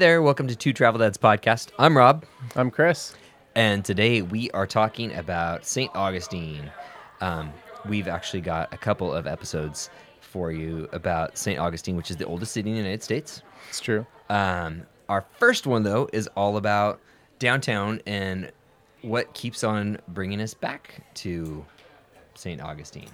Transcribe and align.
there, 0.00 0.22
welcome 0.22 0.48
to 0.48 0.56
Two 0.56 0.72
Travel 0.72 0.98
Dads 0.98 1.18
podcast. 1.18 1.72
I'm 1.78 1.94
Rob, 1.94 2.24
I'm 2.56 2.70
Chris. 2.70 3.14
and 3.54 3.84
today 3.84 4.22
we 4.22 4.50
are 4.52 4.66
talking 4.66 5.14
about 5.14 5.66
St. 5.66 5.90
Augustine. 5.94 6.72
Um, 7.20 7.52
we've 7.86 8.08
actually 8.08 8.40
got 8.40 8.72
a 8.72 8.78
couple 8.78 9.12
of 9.12 9.26
episodes 9.26 9.90
for 10.20 10.52
you 10.52 10.88
about 10.92 11.36
St. 11.36 11.58
Augustine, 11.58 11.96
which 11.96 12.10
is 12.10 12.16
the 12.16 12.24
oldest 12.24 12.52
city 12.52 12.70
in 12.70 12.76
the 12.76 12.80
United 12.80 13.02
States. 13.02 13.42
It's 13.68 13.78
true. 13.78 14.06
Um, 14.30 14.84
our 15.10 15.26
first 15.38 15.66
one, 15.66 15.82
though, 15.82 16.08
is 16.14 16.28
all 16.28 16.56
about 16.56 16.98
downtown 17.38 18.00
and 18.06 18.50
what 19.02 19.34
keeps 19.34 19.62
on 19.62 19.98
bringing 20.08 20.40
us 20.40 20.54
back 20.54 21.04
to 21.16 21.62
St. 22.36 22.58
Augustine. 22.62 23.10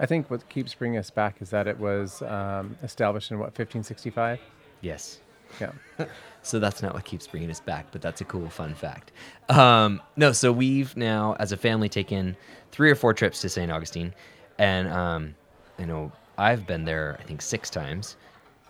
I 0.00 0.06
think 0.06 0.30
what 0.30 0.48
keeps 0.48 0.72
bringing 0.72 0.98
us 0.98 1.10
back 1.10 1.42
is 1.42 1.50
that 1.50 1.66
it 1.66 1.78
was 1.78 2.22
um, 2.22 2.78
established 2.82 3.30
in 3.30 3.38
what 3.38 3.48
1565. 3.48 4.40
Yes. 4.80 5.20
Yeah. 5.60 5.72
So 6.44 6.58
that's 6.58 6.82
not 6.82 6.92
what 6.92 7.04
keeps 7.04 7.26
bringing 7.28 7.50
us 7.50 7.60
back, 7.60 7.86
but 7.92 8.02
that's 8.02 8.20
a 8.20 8.24
cool, 8.24 8.48
fun 8.50 8.74
fact. 8.74 9.12
Um, 9.48 10.02
no, 10.16 10.32
so 10.32 10.50
we've 10.50 10.96
now, 10.96 11.36
as 11.38 11.52
a 11.52 11.56
family, 11.56 11.88
taken 11.88 12.36
three 12.72 12.90
or 12.90 12.96
four 12.96 13.14
trips 13.14 13.40
to 13.42 13.48
St. 13.48 13.70
Augustine, 13.70 14.12
and 14.58 14.88
um, 14.88 15.36
you 15.78 15.86
know, 15.86 16.10
I've 16.38 16.66
been 16.66 16.84
there, 16.84 17.16
I 17.20 17.22
think, 17.22 17.42
six 17.42 17.70
times. 17.70 18.16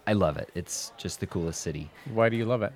I 0.07 0.13
love 0.13 0.37
it. 0.37 0.51
It's 0.55 0.93
just 0.99 1.21
the 1.21 1.27
coolest 1.27 1.63
city. 1.63 1.89
Why 2.13 2.29
do 2.29 2.37
you 2.37 2.45
love 2.45 2.63
it? 2.63 2.75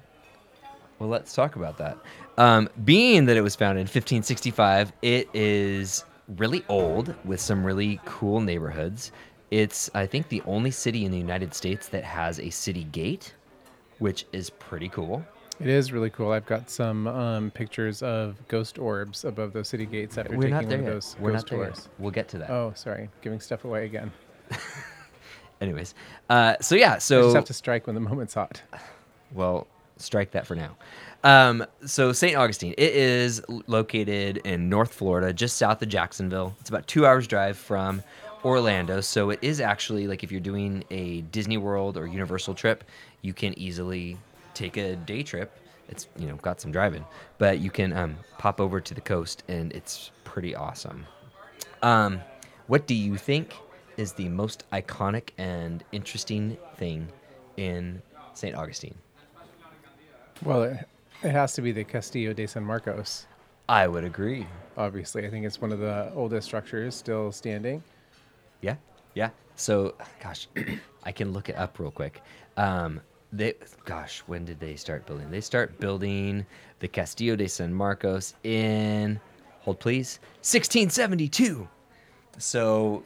Well, 0.99 1.11
let's 1.11 1.35
talk 1.35 1.57
about 1.57 1.77
that. 1.77 1.99
Um, 2.39 2.69
being 2.85 3.27
that 3.27 3.37
it 3.37 3.43
was 3.43 3.55
founded 3.55 3.81
in 3.81 3.85
1565, 3.85 4.93
it 5.03 5.29
is 5.35 6.05
really 6.39 6.65
old 6.69 7.15
with 7.25 7.41
some 7.41 7.65
really 7.65 8.01
cool 8.07 8.41
neighborhoods. 8.41 9.13
It's, 9.51 9.91
I 9.95 10.07
think, 10.07 10.29
the 10.29 10.43
only 10.47 10.71
city 10.71 11.05
in 11.05 11.13
the 11.13 11.19
United 11.19 11.53
States 11.53 11.89
that 11.89 12.03
has 12.05 12.41
a 12.41 12.49
city 12.51 12.85
gate, 12.85 13.35
which 13.99 14.27
is 14.33 14.51
pretty 14.51 14.89
cool. 14.89 15.25
It 15.59 15.69
is 15.69 15.91
really 15.91 16.11
cool. 16.11 16.33
I've 16.33 16.45
got 16.45 16.69
some 16.69 17.07
um, 17.07 17.51
pictures 17.51 18.03
of 18.03 18.37
ghost 18.49 18.79
orbs 18.79 19.25
above 19.25 19.55
those 19.55 19.69
city 19.69 19.87
gates 19.87 20.19
after 20.19 20.37
We're 20.37 20.51
taking 20.51 20.51
not 20.51 20.65
one 20.67 20.81
of 20.81 20.85
those 20.87 21.17
We're 21.19 21.33
ghost 21.33 21.47
not 21.47 21.51
there 21.51 21.67
yet. 21.67 21.75
tours. 21.75 21.89
We'll 21.99 22.11
get 22.11 22.29
to 22.29 22.39
that. 22.39 22.51
Oh, 22.51 22.73
sorry, 22.75 23.09
giving 23.23 23.41
stuff 23.41 23.65
away 23.65 23.87
again. 23.87 24.13
Anyways, 25.61 25.95
uh, 26.29 26.57
so 26.61 26.75
yeah, 26.75 26.95
I 26.95 26.99
so 26.99 27.23
just 27.23 27.35
have 27.37 27.45
to 27.47 27.55
strike 27.55 27.87
when 27.87 27.95
the 27.95 28.01
moment's 28.01 28.35
hot. 28.35 28.61
well, 29.33 29.67
strike 29.97 30.31
that 30.33 30.47
for 30.47 30.55
now. 30.55 30.77
Um, 31.25 31.65
so 31.87 32.13
St. 32.13 32.37
Augustine, 32.37 32.75
it 32.77 32.95
is 32.95 33.43
located 33.67 34.37
in 34.45 34.69
North 34.69 34.93
Florida, 34.93 35.33
just 35.33 35.57
south 35.57 35.81
of 35.81 35.89
Jacksonville. 35.89 36.55
It's 36.61 36.69
about 36.69 36.87
two 36.87 37.07
hours 37.07 37.27
drive 37.27 37.57
from 37.57 38.03
Orlando. 38.47 39.01
So 39.01 39.31
it 39.31 39.41
is 39.43 39.61
actually 39.61 40.07
like 40.07 40.23
if 40.23 40.31
you're 40.31 40.41
doing 40.41 40.85
a 40.91 41.23
Disney 41.23 41.57
World 41.57 41.97
or 41.97 42.07
Universal 42.07 42.55
trip, 42.55 42.85
you 43.21 43.35
can 43.35 43.59
easily 43.59 44.17
take 44.55 44.77
a 44.77 44.95
day 44.95 45.25
trip. 45.25 45.51
It's 45.89 46.07
you 46.17 46.29
know 46.29 46.37
got 46.37 46.61
some 46.61 46.71
driving, 46.71 47.05
but 47.39 47.59
you 47.59 47.71
can 47.71 47.93
um, 47.93 48.17
pop 48.39 48.61
over 48.61 48.81
to 48.81 48.95
the 48.95 49.01
coast 49.01 49.43
and 49.49 49.73
it's 49.73 50.13
pretty 50.23 50.55
awesome. 50.55 51.07
Um, 51.83 52.21
what 52.69 52.87
do 52.87 52.95
you 52.95 53.17
think 53.17 53.53
is 53.97 54.13
the 54.13 54.29
most 54.29 54.63
iconic 54.73 55.31
and 55.39 55.83
interesting 55.91 56.57
thing 56.77 57.09
in 57.57 58.01
St. 58.35 58.55
Augustine? 58.55 58.95
Well, 60.45 60.63
it, 60.63 60.89
it 61.25 61.33
has 61.33 61.55
to 61.55 61.63
be 61.63 61.73
the 61.73 61.83
Castillo 61.83 62.33
de 62.33 62.47
San 62.47 62.63
Marcos. 62.63 63.27
I 63.69 63.89
would 63.89 64.05
agree. 64.05 64.47
Obviously, 64.77 65.27
I 65.27 65.31
think 65.31 65.47
it's 65.47 65.61
one 65.61 65.73
of 65.73 65.81
the 65.81 66.13
oldest 66.15 66.47
structures 66.47 66.95
still 66.95 67.33
standing. 67.33 67.83
Yeah, 68.61 68.77
yeah. 69.15 69.31
So, 69.57 69.95
gosh, 70.23 70.49
I 71.05 71.13
can 71.13 71.33
look 71.33 71.49
it 71.49 71.57
up 71.57 71.79
real 71.79 71.91
quick. 71.91 72.23
Um, 72.57 73.01
they, 73.33 73.55
gosh, 73.85 74.21
when 74.27 74.45
did 74.45 74.61
they 74.61 74.77
start 74.77 75.07
building? 75.07 75.31
They 75.31 75.41
start 75.41 75.79
building 75.81 76.47
the 76.81 76.89
Castillo 76.89 77.37
de 77.37 77.49
San 77.49 77.73
Marcos 77.73 78.35
in, 78.45 79.21
hold 79.61 79.81
please, 79.81 80.21
1672. 80.43 81.67
So, 82.39 83.03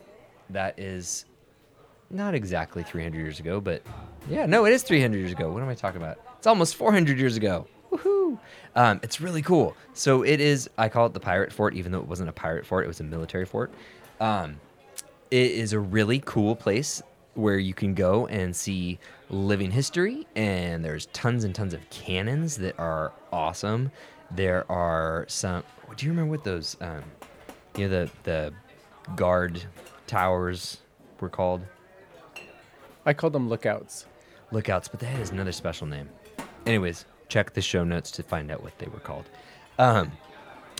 that 0.50 0.78
is 0.78 1.26
not 2.10 2.34
exactly 2.34 2.82
300 2.82 3.16
years 3.18 3.40
ago, 3.40 3.60
but 3.60 3.82
yeah, 4.28 4.46
no, 4.46 4.64
it 4.64 4.72
is 4.72 4.82
300 4.82 5.16
years 5.16 5.32
ago. 5.32 5.50
What 5.52 5.62
am 5.62 5.68
I 5.68 5.74
talking 5.74 6.00
about? 6.00 6.18
It's 6.38 6.46
almost 6.46 6.74
400 6.74 7.18
years 7.18 7.36
ago. 7.36 7.66
Woohoo! 7.92 8.38
Um, 8.74 9.00
it's 9.02 9.20
really 9.20 9.42
cool. 9.42 9.76
So 9.94 10.22
it 10.22 10.40
is. 10.40 10.68
I 10.78 10.88
call 10.88 11.06
it 11.06 11.14
the 11.14 11.20
pirate 11.20 11.52
fort, 11.52 11.74
even 11.74 11.92
though 11.92 12.00
it 12.00 12.06
wasn't 12.06 12.28
a 12.28 12.32
pirate 12.32 12.66
fort; 12.66 12.84
it 12.84 12.88
was 12.88 13.00
a 13.00 13.04
military 13.04 13.44
fort. 13.44 13.72
Um, 14.20 14.60
it 15.30 15.50
is 15.52 15.72
a 15.72 15.78
really 15.78 16.22
cool 16.24 16.56
place 16.56 17.02
where 17.34 17.58
you 17.58 17.72
can 17.72 17.94
go 17.94 18.26
and 18.26 18.54
see 18.54 18.98
living 19.28 19.70
history, 19.70 20.26
and 20.34 20.84
there's 20.84 21.06
tons 21.06 21.44
and 21.44 21.54
tons 21.54 21.72
of 21.72 21.88
cannons 21.90 22.56
that 22.56 22.78
are 22.78 23.12
awesome. 23.32 23.90
There 24.30 24.70
are 24.70 25.24
some. 25.28 25.62
Do 25.96 26.06
you 26.06 26.12
remember 26.12 26.32
what 26.32 26.44
those? 26.44 26.76
Um, 26.80 27.02
you 27.76 27.88
know 27.88 28.06
the 28.06 28.10
the 28.24 28.52
guard 29.16 29.62
towers 30.06 30.78
were 31.20 31.28
called 31.28 31.62
I 33.06 33.14
called 33.14 33.32
them 33.32 33.48
lookouts. 33.48 34.06
lookouts, 34.52 34.88
but 34.88 35.00
that 35.00 35.18
is 35.20 35.30
another 35.30 35.52
special 35.52 35.86
name. 35.86 36.08
Anyways, 36.66 37.06
check 37.28 37.54
the 37.54 37.62
show 37.62 37.84
notes 37.84 38.10
to 38.12 38.22
find 38.22 38.50
out 38.50 38.62
what 38.62 38.78
they 38.78 38.86
were 38.86 39.00
called. 39.00 39.24
Um, 39.78 40.12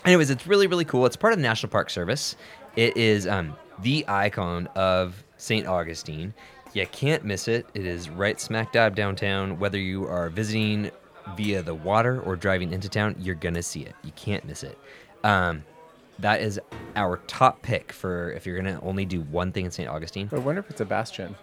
anyways, 0.05 0.29
it's 0.29 0.45
really 0.45 0.67
really 0.67 0.85
cool. 0.85 1.05
It's 1.05 1.15
part 1.15 1.33
of 1.33 1.39
the 1.39 1.43
National 1.43 1.71
Park 1.71 1.89
Service. 1.89 2.35
It 2.75 2.95
is 2.95 3.27
um, 3.27 3.55
the 3.81 4.05
icon 4.07 4.67
of 4.75 5.23
St. 5.37 5.67
Augustine. 5.67 6.33
You 6.73 6.85
can't 6.87 7.25
miss 7.25 7.47
it. 7.47 7.65
It 7.73 7.85
is 7.85 8.09
right 8.09 8.39
smack 8.39 8.71
dab 8.71 8.95
downtown. 8.95 9.59
Whether 9.59 9.77
you 9.77 10.07
are 10.07 10.29
visiting 10.29 10.91
via 11.35 11.61
the 11.61 11.75
water 11.75 12.21
or 12.21 12.35
driving 12.35 12.71
into 12.71 12.87
town, 12.89 13.15
you're 13.19 13.35
gonna 13.35 13.61
see 13.63 13.81
it. 13.81 13.93
You 14.03 14.11
can't 14.15 14.45
miss 14.45 14.63
it. 14.63 14.77
Um, 15.23 15.63
that 16.19 16.41
is 16.41 16.59
our 16.95 17.17
top 17.27 17.61
pick 17.61 17.91
for 17.91 18.31
if 18.31 18.45
you're 18.45 18.55
gonna 18.55 18.79
only 18.83 19.05
do 19.05 19.21
one 19.21 19.51
thing 19.51 19.65
in 19.65 19.71
St. 19.71 19.89
Augustine. 19.89 20.29
I 20.31 20.39
wonder 20.39 20.59
if 20.59 20.69
it's 20.69 20.81
a 20.81 20.85
bastion 20.85 21.35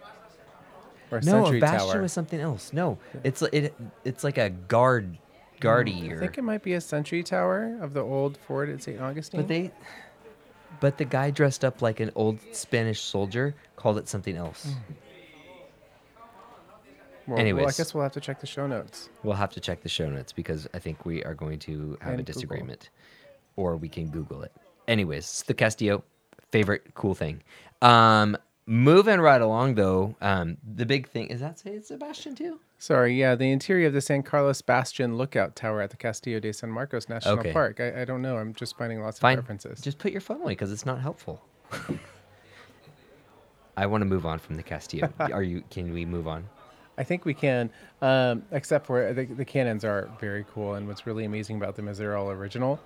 or 1.10 1.18
a 1.18 1.22
No, 1.22 1.46
a 1.46 1.58
bastion 1.60 1.90
tower. 1.90 2.02
was 2.02 2.12
something 2.12 2.40
else. 2.40 2.72
No, 2.72 2.98
it's 3.24 3.42
it. 3.42 3.74
It's 4.04 4.24
like 4.24 4.38
a 4.38 4.50
guard, 4.50 5.18
guardy 5.60 6.12
I 6.14 6.18
think 6.18 6.38
it 6.38 6.42
might 6.42 6.62
be 6.62 6.72
a 6.74 6.80
sentry 6.80 7.22
tower 7.22 7.78
of 7.82 7.92
the 7.92 8.00
old 8.00 8.36
fort 8.38 8.68
at 8.68 8.82
St. 8.82 9.00
Augustine. 9.00 9.40
But 9.40 9.48
they, 9.48 9.72
but 10.80 10.98
the 10.98 11.04
guy 11.04 11.30
dressed 11.30 11.64
up 11.64 11.82
like 11.82 12.00
an 12.00 12.10
old 12.14 12.38
Spanish 12.52 13.00
soldier 13.00 13.54
called 13.76 13.98
it 13.98 14.08
something 14.08 14.36
else. 14.36 14.66
well, 17.26 17.38
well, 17.54 17.68
I 17.68 17.72
guess 17.72 17.92
we'll 17.94 18.02
have 18.02 18.12
to 18.12 18.20
check 18.20 18.40
the 18.40 18.46
show 18.46 18.66
notes. 18.66 19.08
We'll 19.22 19.34
have 19.36 19.50
to 19.52 19.60
check 19.60 19.82
the 19.82 19.88
show 19.88 20.08
notes 20.08 20.32
because 20.32 20.66
I 20.72 20.78
think 20.78 21.04
we 21.04 21.22
are 21.24 21.34
going 21.34 21.58
to 21.60 21.98
have 22.00 22.12
And 22.12 22.20
a 22.20 22.22
Google. 22.22 22.34
disagreement, 22.34 22.90
or 23.56 23.76
we 23.76 23.88
can 23.88 24.08
Google 24.08 24.42
it. 24.42 24.52
Anyways, 24.86 25.24
it's 25.24 25.42
the 25.42 25.54
Castillo, 25.54 26.04
favorite 26.50 26.94
cool 26.94 27.14
thing. 27.14 27.42
Um, 27.82 28.36
moving 28.68 29.18
right 29.18 29.40
along 29.40 29.74
though, 29.74 30.14
um, 30.20 30.58
the 30.76 30.84
big 30.84 31.08
thing 31.08 31.28
is 31.28 31.40
that 31.40 31.58
say 31.58 31.70
it's 31.70 31.88
Sebastian 31.88 32.34
too. 32.34 32.60
Sorry, 32.78 33.18
yeah, 33.18 33.34
the 33.34 33.50
interior 33.50 33.88
of 33.88 33.94
the 33.94 34.00
San 34.00 34.22
Carlos 34.22 34.60
Bastion 34.62 35.16
lookout 35.16 35.56
tower 35.56 35.80
at 35.80 35.90
the 35.90 35.96
Castillo 35.96 36.38
de 36.38 36.52
San 36.52 36.70
Marcos 36.70 37.08
National 37.08 37.38
Okay. 37.40 37.52
Park. 37.52 37.80
I, 37.80 38.02
I 38.02 38.04
don't 38.04 38.22
know. 38.22 38.36
I'm 38.36 38.54
just 38.54 38.76
finding 38.76 39.00
lots 39.00 39.18
Fine. 39.18 39.38
of 39.38 39.44
references. 39.44 39.80
Just 39.80 39.98
put 39.98 40.12
your 40.12 40.20
phone 40.20 40.42
away 40.42 40.52
because 40.52 40.70
it's 40.70 40.86
not 40.86 41.00
helpful. 41.00 41.42
I 43.76 43.86
want 43.86 44.02
to 44.02 44.06
move 44.06 44.26
on 44.26 44.38
from 44.38 44.56
the 44.56 44.62
Castillo. 44.62 45.12
Are 45.20 45.42
you? 45.42 45.64
Can 45.70 45.92
we 45.92 46.04
move 46.04 46.28
on? 46.28 46.48
I 46.98 47.04
think 47.04 47.24
we 47.24 47.32
can, 47.32 47.70
um, 48.02 48.42
except 48.50 48.86
for 48.86 49.12
the, 49.12 49.24
the 49.24 49.44
cannons 49.44 49.84
are 49.84 50.10
very 50.20 50.44
cool, 50.52 50.74
and 50.74 50.86
what's 50.88 51.06
really 51.06 51.24
amazing 51.24 51.56
about 51.56 51.76
them 51.76 51.86
is 51.86 51.96
they're 51.98 52.16
all 52.16 52.30
original, 52.30 52.80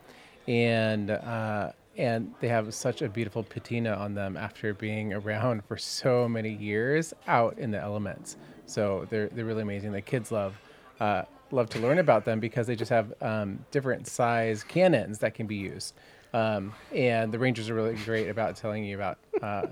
and 0.46 1.10
uh, 1.10 1.72
and 1.96 2.34
they 2.40 2.48
have 2.48 2.72
such 2.74 3.02
a 3.02 3.08
beautiful 3.08 3.42
patina 3.42 3.92
on 3.92 4.14
them 4.14 4.36
after 4.36 4.74
being 4.74 5.12
around 5.12 5.64
for 5.64 5.76
so 5.76 6.28
many 6.28 6.54
years 6.54 7.12
out 7.26 7.58
in 7.58 7.70
the 7.70 7.78
elements. 7.78 8.36
So 8.66 9.06
they're 9.10 9.28
they're 9.28 9.44
really 9.44 9.62
amazing. 9.62 9.92
The 9.92 10.02
kids 10.02 10.32
love. 10.32 10.54
Uh, 11.00 11.24
love 11.50 11.68
to 11.68 11.78
learn 11.80 11.98
about 11.98 12.24
them 12.24 12.40
because 12.40 12.66
they 12.66 12.76
just 12.76 12.90
have 12.90 13.12
um, 13.20 13.64
different 13.70 14.06
size 14.06 14.64
cannons 14.64 15.18
that 15.18 15.34
can 15.34 15.46
be 15.46 15.56
used, 15.56 15.94
um, 16.32 16.72
and 16.94 17.32
the 17.32 17.38
rangers 17.38 17.68
are 17.68 17.74
really 17.74 17.94
great 18.04 18.28
about 18.28 18.56
telling 18.56 18.84
you 18.84 18.96
about 18.96 19.18
uh, 19.42 19.66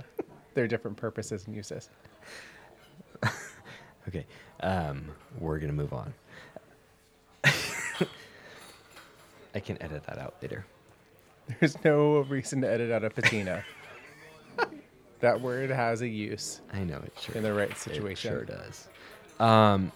their 0.55 0.67
different 0.67 0.97
purposes 0.97 1.47
and 1.47 1.55
uses. 1.55 1.89
Okay, 4.09 4.27
um, 4.61 5.05
we're 5.39 5.59
gonna 5.59 5.73
move 5.73 5.93
on. 5.93 6.13
I 7.45 7.51
can 9.61 9.81
edit 9.83 10.05
that 10.05 10.19
out 10.19 10.35
later. 10.43 10.65
There's 11.61 11.83
no 11.85 12.21
reason 12.21 12.61
to 12.63 12.69
edit 12.71 12.91
out 12.91 13.05
a 13.05 13.11
patina. 13.11 13.65
that 15.21 15.41
word 15.41 15.71
has 15.71 16.03
a 16.03 16.09
use 16.09 16.61
I 16.73 16.85
know 16.85 16.97
it 16.97 17.13
sure 17.21 17.35
in 17.35 17.43
the 17.43 17.53
right 17.53 17.71
It 17.71 17.79
situation. 17.79 18.31
sure 18.31 18.45
does. 18.45 18.89
Um, 19.39 19.91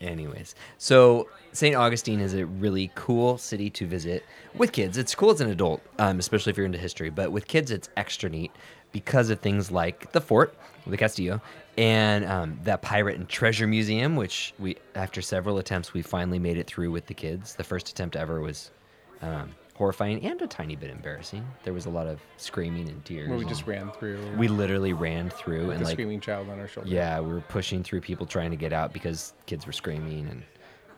anyways, 0.00 0.54
so 0.78 1.28
St. 1.52 1.74
Augustine 1.74 2.20
is 2.20 2.34
a 2.34 2.46
really 2.46 2.90
cool 2.94 3.38
city 3.38 3.70
to 3.70 3.86
visit 3.86 4.24
with 4.54 4.72
kids. 4.72 4.98
It's 4.98 5.14
cool 5.14 5.30
as 5.30 5.40
an 5.40 5.50
adult, 5.50 5.80
um, 5.98 6.18
especially 6.18 6.50
if 6.50 6.56
you're 6.56 6.66
into 6.66 6.78
history. 6.78 7.10
But 7.10 7.32
with 7.32 7.46
kids, 7.46 7.70
it's 7.70 7.88
extra 7.96 8.28
neat 8.28 8.50
because 8.92 9.30
of 9.30 9.40
things 9.40 9.70
like 9.70 10.12
the 10.12 10.20
fort, 10.20 10.54
the 10.86 10.96
Castillo, 10.96 11.40
and 11.78 12.24
um, 12.24 12.58
that 12.64 12.82
pirate 12.82 13.16
and 13.16 13.28
treasure 13.28 13.66
museum, 13.66 14.16
which 14.16 14.54
we, 14.58 14.76
after 14.94 15.20
several 15.22 15.58
attempts, 15.58 15.92
we 15.92 16.02
finally 16.02 16.38
made 16.38 16.56
it 16.56 16.66
through 16.66 16.90
with 16.90 17.06
the 17.06 17.14
kids. 17.14 17.54
The 17.54 17.64
first 17.64 17.88
attempt 17.88 18.16
ever 18.16 18.40
was 18.40 18.70
um, 19.22 19.50
horrifying 19.76 20.24
and 20.24 20.40
a 20.42 20.46
tiny 20.46 20.74
bit 20.76 20.90
embarrassing. 20.90 21.46
There 21.64 21.72
was 21.72 21.86
a 21.86 21.90
lot 21.90 22.06
of 22.06 22.20
screaming 22.38 22.88
and 22.88 23.04
tears. 23.04 23.28
Where 23.28 23.38
we 23.38 23.44
just 23.44 23.66
ran 23.66 23.90
through. 23.92 24.18
we 24.36 24.48
literally 24.48 24.92
ran 24.92 25.30
through 25.30 25.70
and 25.70 25.84
like 25.84 25.92
screaming 25.92 26.20
child 26.20 26.48
on 26.48 26.58
our 26.58 26.66
shoulder. 26.68 26.88
yeah, 26.88 27.20
we 27.20 27.32
were 27.32 27.40
pushing 27.42 27.82
through 27.82 28.00
people 28.00 28.26
trying 28.26 28.50
to 28.50 28.56
get 28.56 28.72
out 28.72 28.92
because 28.92 29.34
kids 29.46 29.66
were 29.66 29.72
screaming 29.72 30.26
and 30.28 30.42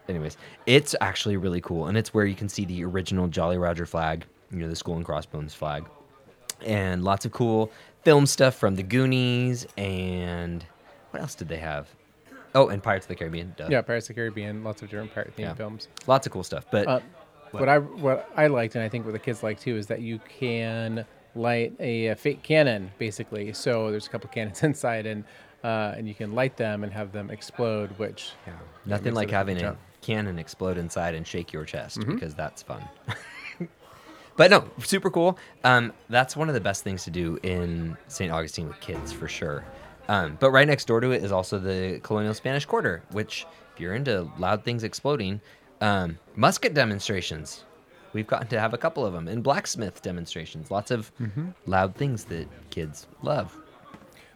anyways, 0.09 0.37
it's 0.67 0.95
actually 1.01 1.37
really 1.37 1.61
cool 1.61 1.87
and 1.89 1.99
it's 1.99 2.15
where 2.15 2.25
you 2.25 2.35
can 2.37 2.49
see 2.49 2.65
the 2.65 2.85
original 2.85 3.27
Jolly 3.29 3.59
Roger 3.59 3.85
flag, 3.87 4.25
you 4.51 4.59
know, 4.59 4.69
the 4.69 4.77
skull 4.77 4.95
and 4.97 5.05
crossbones 5.05 5.55
flag. 5.55 5.85
And 6.65 7.05
lots 7.05 7.25
of 7.25 7.33
cool 7.33 7.71
film 8.05 8.27
stuff 8.27 8.55
from 8.55 8.77
the 8.77 8.83
Goonies 8.83 9.67
and 9.77 10.65
what 11.11 11.21
else 11.23 11.35
did 11.35 11.49
they 11.49 11.59
have? 11.59 11.89
Oh, 12.55 12.69
and 12.69 12.83
Pirates 12.83 13.05
of 13.05 13.09
the 13.09 13.15
Caribbean. 13.15 13.55
Duh. 13.57 13.69
Yeah, 13.71 13.83
Pirates 13.83 14.07
of 14.09 14.15
the 14.17 14.21
Caribbean, 14.21 14.65
lots 14.65 14.83
of 14.83 14.89
different 14.89 15.13
pirate 15.15 15.35
themed 15.37 15.41
Yeah. 15.41 15.55
films. 15.55 15.89
Lots 16.07 16.27
of 16.27 16.33
cool 16.33 16.43
stuff. 16.43 16.65
But 16.73 16.87
Uh, 16.87 17.01
What? 17.53 17.61
what? 17.61 17.69
I 17.69 17.79
what 17.79 18.31
I 18.37 18.47
liked, 18.49 18.75
and 18.75 18.85
I 18.85 18.89
think 18.89 19.05
what 19.05 19.13
the 19.13 19.19
kids 19.19 19.43
like 19.43 19.59
too, 19.61 19.77
is 19.77 19.87
that 19.89 20.01
you 20.01 20.21
can 20.29 21.05
light 21.35 21.75
a, 21.81 22.09
a 22.09 22.17
fake 22.17 22.43
cannon, 22.43 22.91
basically. 22.99 23.53
So 23.53 23.91
there's 23.91 24.07
a 24.07 24.11
couple 24.11 24.29
cannons 24.31 24.63
inside, 24.63 25.07
and 25.07 25.25
uh, 25.65 25.95
and 25.97 26.09
you 26.09 26.15
can 26.15 26.35
light 26.35 26.57
them 26.57 26.85
and 26.85 26.93
have 26.93 27.13
them 27.13 27.31
explode, 27.31 27.91
which 27.99 28.33
yeah, 28.47 28.55
nothing 28.87 29.15
like 29.15 29.31
having 29.31 29.61
a 29.63 29.77
cannon 30.01 30.39
explode 30.39 30.79
inside 30.79 31.15
and 31.15 31.27
shake 31.27 31.53
your 31.53 31.65
chest 31.65 31.99
Mm-hmm. 31.99 32.15
because 32.15 32.35
that's 32.35 32.63
fun. 32.63 32.83
But 34.37 34.53
no, 34.53 34.71
super 34.85 35.11
cool. 35.11 35.37
Um, 35.65 35.93
that's 36.09 36.37
one 36.37 36.47
of 36.47 36.55
the 36.55 36.61
best 36.61 36.85
things 36.85 37.03
to 37.03 37.11
do 37.11 37.41
in 37.43 37.97
St. 38.07 38.31
Augustine 38.31 38.69
with 38.69 38.79
kids 38.79 39.13
for 39.13 39.27
sure. 39.27 39.65
Um, 40.07 40.37
but 40.39 40.53
right 40.53 40.67
next 40.69 40.87
door 40.87 41.01
to 41.01 41.11
it 41.11 41.25
is 41.25 41.33
also 41.33 41.59
the 41.59 41.99
Colonial 42.05 42.33
Spanish 42.35 42.65
Quarter, 42.65 43.03
which, 43.11 43.47
if 43.75 43.81
you're 43.81 43.95
into 43.95 44.31
loud 44.39 44.63
things 44.65 44.85
exploding, 44.85 45.41
um, 45.81 46.19
musket 46.37 46.75
demonstrations. 46.75 47.65
We've 48.13 48.27
gotten 48.27 48.49
to 48.49 48.59
have 48.61 48.73
a 48.75 48.79
couple 48.79 49.05
of 49.05 49.13
them, 49.13 49.29
and 49.29 49.43
blacksmith 49.43 50.01
demonstrations. 50.03 50.71
Lots 50.71 50.91
of 50.91 51.13
Mm-hmm. 51.21 51.49
loud 51.67 51.95
things 51.95 52.25
that 52.25 52.49
kids 52.71 53.07
love. 53.23 53.57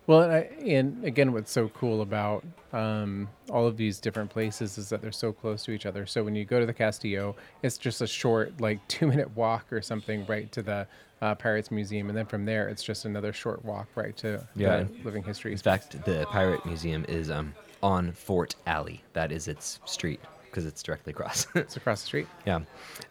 Well, 0.06 0.22
and, 0.22 0.32
I, 0.32 0.38
and 0.66 1.04
again, 1.04 1.32
what's 1.32 1.50
so 1.52 1.68
cool 1.68 2.02
about 2.02 2.44
um, 2.72 3.28
all 3.50 3.66
of 3.66 3.76
these 3.76 3.98
different 4.00 4.30
places 4.30 4.76
is 4.76 4.88
that 4.88 5.00
they're 5.00 5.12
so 5.12 5.32
close 5.32 5.62
to 5.64 5.70
each 5.70 5.86
other. 5.86 6.06
So 6.06 6.24
when 6.24 6.34
you 6.34 6.44
go 6.44 6.58
to 6.58 6.66
the 6.66 6.72
Castillo, 6.74 7.36
it's 7.62 7.78
just 7.78 8.00
a 8.02 8.06
short, 8.06 8.60
like 8.60 8.86
two 8.88 9.06
minute 9.06 9.34
walk 9.36 9.72
or 9.72 9.80
something 9.80 10.26
right 10.26 10.50
to 10.52 10.62
the 10.62 10.86
uh, 11.22 11.36
Pirates 11.36 11.70
Museum, 11.70 12.08
and 12.08 12.18
then 12.18 12.26
from 12.26 12.44
there, 12.44 12.68
it's 12.68 12.82
just 12.82 13.04
another 13.04 13.32
short 13.32 13.64
walk 13.64 13.86
right 13.94 14.16
to 14.16 14.44
Yeah. 14.56 14.82
the 14.82 14.88
Living 15.04 15.22
History. 15.22 15.52
In 15.52 15.58
fact, 15.58 16.04
the 16.04 16.26
Pirate 16.30 16.66
Museum 16.66 17.04
is 17.08 17.30
um, 17.30 17.54
on 17.80 18.10
Fort 18.12 18.56
Alley. 18.66 19.04
That 19.12 19.30
is 19.30 19.46
its 19.46 19.78
street 19.84 20.20
because 20.52 20.66
it's 20.66 20.82
directly 20.82 21.12
across. 21.12 21.46
it's 21.54 21.76
across 21.76 22.02
the 22.02 22.06
street. 22.06 22.28
Yeah. 22.46 22.60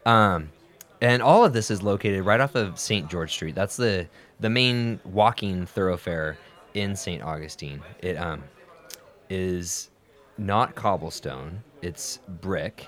Um, 0.06 0.50
and 1.02 1.22
all 1.22 1.44
of 1.44 1.52
this 1.52 1.72
is 1.72 1.82
located 1.82 2.24
right 2.24 2.40
off 2.40 2.56
of 2.56 2.80
St. 2.80 3.10
George 3.10 3.34
Street. 3.34 3.56
That's 3.56 3.76
the 3.76 4.08
the 4.40 4.50
main 4.50 5.00
walking 5.04 5.66
thoroughfare 5.66 6.38
in 6.74 6.96
St. 6.96 7.22
Augustine. 7.22 7.82
It 8.02 8.16
um, 8.16 8.44
is 9.30 9.90
not 10.38 10.76
cobblestone, 10.76 11.64
it's 11.82 12.20
brick. 12.42 12.88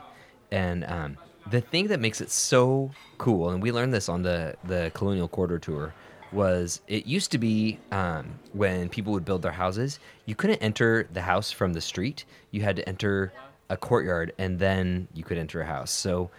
And 0.51 0.83
um, 0.85 1.17
the 1.49 1.61
thing 1.61 1.87
that 1.87 1.99
makes 1.99 2.21
it 2.21 2.31
so 2.31 2.91
cool, 3.17 3.49
and 3.49 3.61
we 3.61 3.71
learned 3.71 3.93
this 3.93 4.09
on 4.09 4.21
the, 4.23 4.55
the 4.65 4.91
Colonial 4.93 5.27
Quarter 5.27 5.59
tour, 5.59 5.93
was 6.31 6.81
it 6.87 7.05
used 7.05 7.31
to 7.31 7.37
be 7.37 7.79
um, 7.91 8.39
when 8.53 8.89
people 8.89 9.13
would 9.13 9.25
build 9.25 9.41
their 9.43 9.51
houses, 9.51 9.99
you 10.25 10.35
couldn't 10.35 10.57
enter 10.57 11.07
the 11.13 11.21
house 11.21 11.51
from 11.51 11.73
the 11.73 11.81
street. 11.81 12.25
You 12.51 12.61
had 12.61 12.75
to 12.77 12.89
enter 12.89 13.31
a 13.69 13.77
courtyard 13.77 14.33
and 14.37 14.59
then 14.59 15.07
you 15.13 15.23
could 15.23 15.37
enter 15.37 15.61
a 15.61 15.65
house. 15.65 15.91
So 15.91 16.29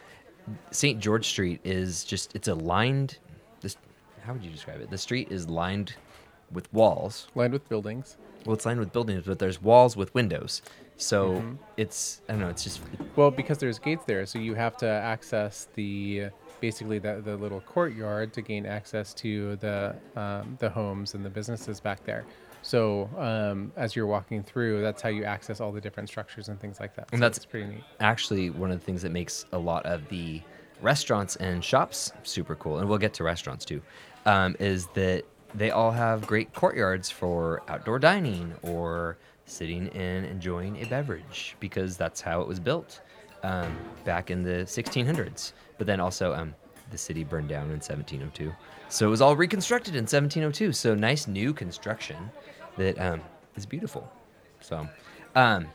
St. 0.70 1.00
George 1.00 1.26
Street 1.26 1.60
is 1.64 2.04
just, 2.04 2.34
it's 2.34 2.48
a 2.48 2.54
lined, 2.54 3.18
this, 3.60 3.76
how 4.22 4.34
would 4.34 4.42
you 4.44 4.50
describe 4.50 4.80
it? 4.80 4.90
The 4.90 4.98
street 4.98 5.28
is 5.30 5.48
lined 5.48 5.94
with 6.52 6.72
walls. 6.72 7.28
Lined 7.34 7.52
with 7.52 7.68
buildings. 7.68 8.16
Well, 8.44 8.54
it's 8.54 8.66
lined 8.66 8.80
with 8.80 8.92
buildings, 8.92 9.24
but 9.26 9.38
there's 9.38 9.60
walls 9.62 9.96
with 9.96 10.14
windows. 10.14 10.62
So 10.96 11.42
it's, 11.76 12.20
I 12.28 12.32
don't 12.32 12.42
know, 12.42 12.48
it's 12.48 12.62
just, 12.62 12.80
Well, 13.16 13.30
because 13.30 13.58
there's 13.58 13.78
gates 13.78 14.04
there, 14.04 14.26
so 14.26 14.38
you 14.38 14.54
have 14.54 14.76
to 14.78 14.86
access 14.86 15.66
the 15.74 16.28
basically 16.60 16.98
the, 16.98 17.20
the 17.22 17.36
little 17.36 17.60
courtyard 17.60 18.32
to 18.32 18.40
gain 18.40 18.64
access 18.64 19.12
to 19.12 19.56
the 19.56 19.94
um, 20.16 20.56
the 20.60 20.70
homes 20.70 21.14
and 21.14 21.24
the 21.24 21.28
businesses 21.28 21.80
back 21.80 22.04
there. 22.04 22.24
So 22.64 23.10
um, 23.18 23.72
as 23.76 23.94
you're 23.94 24.06
walking 24.06 24.42
through, 24.42 24.80
that's 24.80 25.02
how 25.02 25.10
you 25.10 25.24
access 25.24 25.60
all 25.60 25.70
the 25.70 25.82
different 25.82 26.08
structures 26.08 26.48
and 26.48 26.58
things 26.58 26.80
like 26.80 26.96
that. 26.96 27.08
And 27.12 27.18
So 27.18 27.24
that's- 27.24 27.44
pretty 27.44 27.66
neat. 27.66 27.84
actually 28.00 28.48
one 28.48 28.70
of 28.70 28.80
the 28.80 28.84
things 28.84 29.02
that 29.02 29.12
makes 29.12 29.44
a 29.52 29.58
lot 29.58 29.84
of 29.84 30.08
the 30.08 30.40
restaurants 30.80 31.36
and 31.36 31.62
shops 31.62 32.10
super 32.22 32.54
cool, 32.56 32.78
and 32.78 32.88
we'll 32.88 32.98
get 32.98 33.12
to 33.14 33.22
restaurants 33.24 33.66
too, 33.66 33.82
um, 34.24 34.56
is 34.58 34.86
that 34.94 35.24
they 35.54 35.70
all 35.70 35.90
have 35.90 36.26
great 36.26 36.52
courtyards 36.54 37.10
for 37.10 37.62
outdoor 37.68 37.98
dining 37.98 38.54
or 38.62 39.18
sitting 39.44 39.88
and 39.90 40.24
enjoying 40.24 40.82
a 40.82 40.86
beverage 40.86 41.54
because 41.60 41.98
that's 41.98 42.22
how 42.22 42.40
it 42.40 42.48
was 42.48 42.58
built 42.58 43.02
um, 43.42 43.76
back 44.06 44.30
in 44.30 44.42
the 44.42 44.64
1600s. 44.66 45.52
But 45.76 45.86
then 45.86 46.00
also, 46.00 46.32
um, 46.34 46.54
the 46.90 46.96
city 46.98 47.24
burned 47.24 47.48
down 47.50 47.64
in 47.64 47.80
1702. 47.80 48.50
So 48.94 49.08
it 49.08 49.10
was 49.10 49.20
all 49.20 49.34
reconstructed 49.34 49.96
in 49.96 50.02
1702. 50.02 50.72
So 50.72 50.94
nice 50.94 51.26
new 51.26 51.52
construction 51.52 52.30
that 52.76 52.96
um, 53.00 53.22
is 53.56 53.66
beautiful. 53.66 54.08
So, 54.60 54.88
um, 55.34 55.66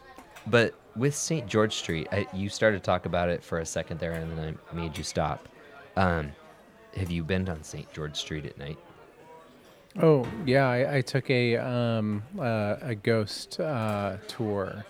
but 0.47 0.73
with 0.95 1.13
St. 1.13 1.45
George 1.45 1.75
Street, 1.75 2.07
I, 2.13 2.27
you 2.33 2.47
started 2.47 2.77
to 2.77 2.83
talk 2.83 3.05
about 3.05 3.27
it 3.27 3.43
for 3.43 3.59
a 3.59 3.65
second 3.65 3.99
there, 3.99 4.13
and 4.13 4.37
then 4.37 4.57
I 4.71 4.73
made 4.73 4.97
you 4.97 5.03
stop. 5.03 5.49
Um, 5.97 6.31
have 6.95 7.11
you 7.11 7.25
been 7.25 7.49
on 7.49 7.61
St. 7.61 7.91
George 7.91 8.15
Street 8.15 8.45
at 8.45 8.57
night? 8.57 8.77
Oh 10.01 10.25
yeah, 10.45 10.69
I, 10.69 10.97
I 10.97 11.01
took 11.01 11.29
a 11.29 11.57
um, 11.57 12.23
uh, 12.39 12.77
a 12.81 12.95
ghost 12.95 13.59
uh, 13.59 14.15
tour, 14.29 14.85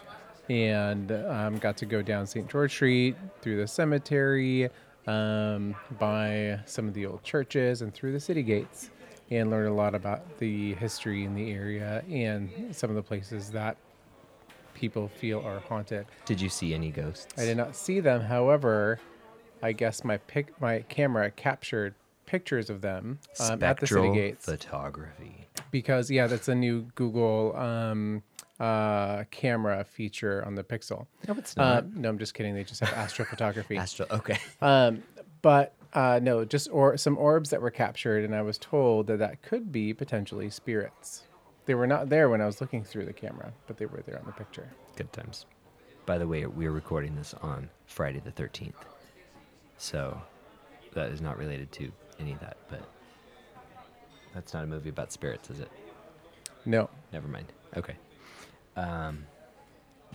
and 0.52 1.12
um, 1.12 1.58
got 1.58 1.78
to 1.78 1.88
go 1.88 2.04
down 2.04 2.28
St. 2.28 2.48
George 2.48 2.74
Street 2.74 3.16
through 3.42 3.58
the 3.58 3.68
cemetery, 3.68 4.70
um, 5.08 5.76
by 6.00 6.60
some 6.66 6.88
of 6.88 6.94
the 6.94 7.06
old 7.06 7.24
churches, 7.24 7.82
and 7.82 7.94
through 7.94 8.12
the 8.12 8.20
city 8.20 8.44
gates, 8.44 8.90
and 9.32 9.50
learn 9.50 9.68
a 9.68 9.74
lot 9.74 9.96
about 9.96 10.38
the 10.40 10.74
history 10.76 11.26
in 11.26 11.36
the 11.36 11.52
area 11.52 12.04
and 12.10 12.50
some 12.76 12.90
of 12.90 12.96
the 12.96 13.04
places 13.04 13.52
that 13.52 13.78
people 14.74 15.08
feel 15.08 15.42
are 15.46 15.60
haunted. 15.60 16.06
Did 16.26 16.40
you 16.42 16.50
see 16.50 16.74
any 16.74 16.90
ghosts? 16.90 17.28
I 17.38 17.46
did 17.46 17.58
not 17.58 17.76
see 17.76 18.00
them, 18.00 18.22
however, 18.22 19.00
I 19.62 19.74
guess 19.74 20.04
my 20.04 20.18
pic 20.18 20.60
my 20.62 20.80
camera 20.90 21.32
captured 21.32 21.96
pictures 22.26 22.70
of 22.70 22.82
them 22.82 23.20
um, 23.40 23.62
at 23.64 23.80
the 23.80 23.88
city 23.88 24.14
gates 24.14 24.46
photography. 24.46 25.48
because 25.72 26.10
yeah, 26.10 26.28
that's 26.28 26.48
a 26.48 26.56
new 26.56 26.84
Google 26.96 27.56
um, 27.58 28.24
uh, 28.60 29.24
camera 29.32 29.84
feature 29.84 30.44
on 30.46 30.56
the 30.56 30.64
Pixel. 30.64 31.08
No, 31.28 31.36
it's 31.38 31.58
Uh, 31.58 31.76
not. 31.76 31.96
no, 31.96 32.10
I'm 32.10 32.20
just 32.20 32.34
kidding. 32.34 32.54
They 32.56 32.64
just 32.64 32.82
have 32.82 32.90
astrophotography. 32.90 33.78
Astro. 33.80 34.06
Okay. 34.12 34.38
um, 34.62 35.04
but 35.42 35.74
uh, 35.94 36.20
no, 36.22 36.44
just 36.46 36.70
or 36.72 36.98
some 36.98 37.18
orbs 37.18 37.50
that 37.52 37.62
were 37.62 37.72
captured, 37.72 38.24
and 38.26 38.36
I 38.36 38.42
was 38.42 38.58
told 38.58 39.08
that 39.08 39.18
that 39.20 39.42
could 39.42 39.72
be 39.72 39.94
potentially 39.94 40.50
spirits. 40.50 41.24
They 41.66 41.76
were 41.76 41.88
not 41.88 42.10
there 42.10 42.30
when 42.30 42.42
I 42.42 42.46
was 42.46 42.62
looking 42.62 42.84
through 42.84 43.06
the 43.06 43.14
camera, 43.14 43.54
but 43.68 43.78
they 43.78 43.86
were 43.86 44.02
there 44.06 44.18
on 44.20 44.26
the 44.26 44.32
picture. 44.32 44.68
Good 44.96 45.12
times. 45.14 45.46
By 46.06 46.18
the 46.18 46.28
way, 46.28 46.46
we're 46.48 46.72
recording 46.72 47.16
this 47.16 47.34
on 47.42 47.70
Friday 47.86 48.20
the 48.24 48.32
13th. 48.32 48.74
So 49.78 50.20
that 50.94 51.12
is 51.12 51.22
not 51.22 51.38
related 51.38 51.72
to 51.74 51.92
any 52.20 52.34
of 52.34 52.40
that, 52.40 52.58
but 52.70 52.82
that's 54.34 54.54
not 54.54 54.64
a 54.64 54.68
movie 54.68 54.90
about 54.90 55.12
spirits, 55.12 55.50
is 55.50 55.60
it? 55.60 55.70
No, 56.66 56.90
Never 57.14 57.28
mind. 57.28 57.54
Okay. 57.78 57.96
Um, 58.80 59.26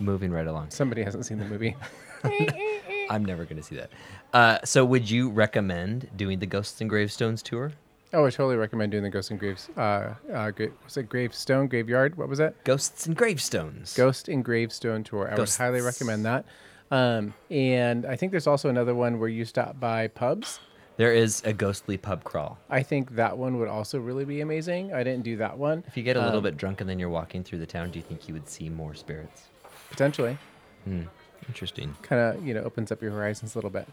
moving 0.01 0.31
right 0.33 0.47
along. 0.47 0.71
somebody 0.71 1.03
hasn't 1.03 1.27
seen 1.27 1.39
the 1.39 1.45
movie. 1.45 1.77
I'm 3.11 3.25
never 3.25 3.45
going 3.45 3.57
to 3.59 3.63
see 3.63 3.77
that. 3.77 3.91
Uh, 4.33 4.59
so, 4.65 4.85
would 4.85 5.09
you 5.11 5.31
recommend 5.31 6.09
doing 6.17 6.39
the 6.39 6.47
Ghosts 6.47 6.81
and 6.81 6.89
Gravestones 6.89 7.43
tour? 7.43 7.73
Oh, 8.13 8.25
I 8.25 8.31
totally 8.31 8.57
recommend 8.57 8.93
doing 8.93 9.03
the 9.05 9.11
Ghosts 9.11 9.31
and 9.31 9.41
Graves. 9.41 9.69
Uh, 9.77 10.15
uh, 10.33 10.51
gra- 10.53 10.71
was 10.85 10.97
it 10.97 11.09
Gravestone 11.09 11.67
Graveyard? 11.67 12.17
What 12.17 12.29
was 12.29 12.39
that? 12.39 12.63
Ghosts 12.65 13.07
and 13.07 13.17
Gravestones. 13.17 13.95
Ghost 13.95 14.29
and 14.29 14.45
Gravestone 14.45 15.03
tour. 15.05 15.31
I 15.31 15.37
Ghosts. 15.37 15.59
would 15.59 15.65
highly 15.65 15.81
recommend 15.81 16.25
that. 16.25 16.45
Um, 16.93 17.35
and 17.51 18.07
I 18.07 18.15
think 18.17 18.31
there's 18.31 18.47
also 18.47 18.69
another 18.69 18.95
one 18.95 19.19
where 19.19 19.29
you 19.29 19.45
stop 19.45 19.81
by 19.81 20.07
pubs. 20.09 20.61
There 20.97 21.13
is 21.13 21.43
a 21.45 21.53
ghostly 21.53 21.97
pub 21.97 22.23
crawl. 22.23 22.57
I 22.71 22.83
think 22.85 23.17
that 23.17 23.37
one 23.37 23.59
would 23.59 23.69
also 23.69 23.99
really 23.99 24.25
be 24.25 24.41
amazing. 24.43 24.93
I 24.93 25.03
didn't 25.03 25.25
do 25.25 25.37
that 25.39 25.59
one. 25.59 25.83
If 25.89 25.97
you 25.97 26.05
get 26.05 26.17
a 26.17 26.21
little 26.21 26.39
Um, 26.39 26.45
bit 26.45 26.57
drunk 26.57 26.81
and 26.81 26.89
then 26.89 26.99
you're 27.01 27.09
walking 27.09 27.43
through 27.43 27.59
the 27.59 27.67
town, 27.67 27.91
do 27.91 27.99
you 27.99 28.05
think 28.05 28.29
you 28.29 28.35
would 28.35 28.49
see 28.49 28.69
more 28.69 28.95
spirits? 28.95 29.49
Potentially, 29.91 30.39
Hmm. 30.85 31.03
Interesting. 31.49 31.95
kind 32.03 32.21
of 32.39 32.47
you 32.47 32.55
know 32.55 32.63
opens 32.63 32.91
up 32.93 33.03
your 33.03 33.11
horizons 33.11 33.55
a 33.55 33.59
little 33.59 33.71
bit. 33.71 33.89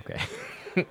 Okay. 0.00 0.20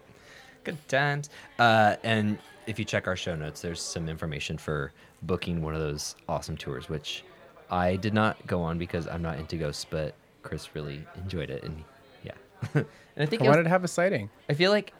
Good 0.63 0.77
times. 0.87 1.29
Uh, 1.59 1.95
and 2.03 2.37
if 2.67 2.77
you 2.79 2.85
check 2.85 3.07
our 3.07 3.15
show 3.15 3.35
notes, 3.35 3.61
there's 3.61 3.81
some 3.81 4.07
information 4.09 4.57
for 4.57 4.91
booking 5.23 5.61
one 5.61 5.73
of 5.73 5.81
those 5.81 6.15
awesome 6.29 6.55
tours, 6.57 6.89
which 6.89 7.23
I 7.69 7.95
did 7.95 8.13
not 8.13 8.45
go 8.47 8.61
on 8.61 8.77
because 8.77 9.07
I'm 9.07 9.21
not 9.21 9.39
into 9.39 9.57
ghosts, 9.57 9.85
but 9.89 10.13
Chris 10.41 10.75
really 10.75 11.05
enjoyed 11.15 11.49
it, 11.49 11.63
and 11.63 11.83
yeah. 12.23 12.31
and 12.73 12.85
I 13.17 13.25
think 13.25 13.41
I 13.41 13.45
it 13.45 13.47
was- 13.47 13.55
wanted 13.55 13.63
to 13.63 13.69
have 13.69 13.83
a 13.83 13.87
sighting. 13.87 14.29
I 14.49 14.53
feel 14.53 14.71
like 14.71 14.93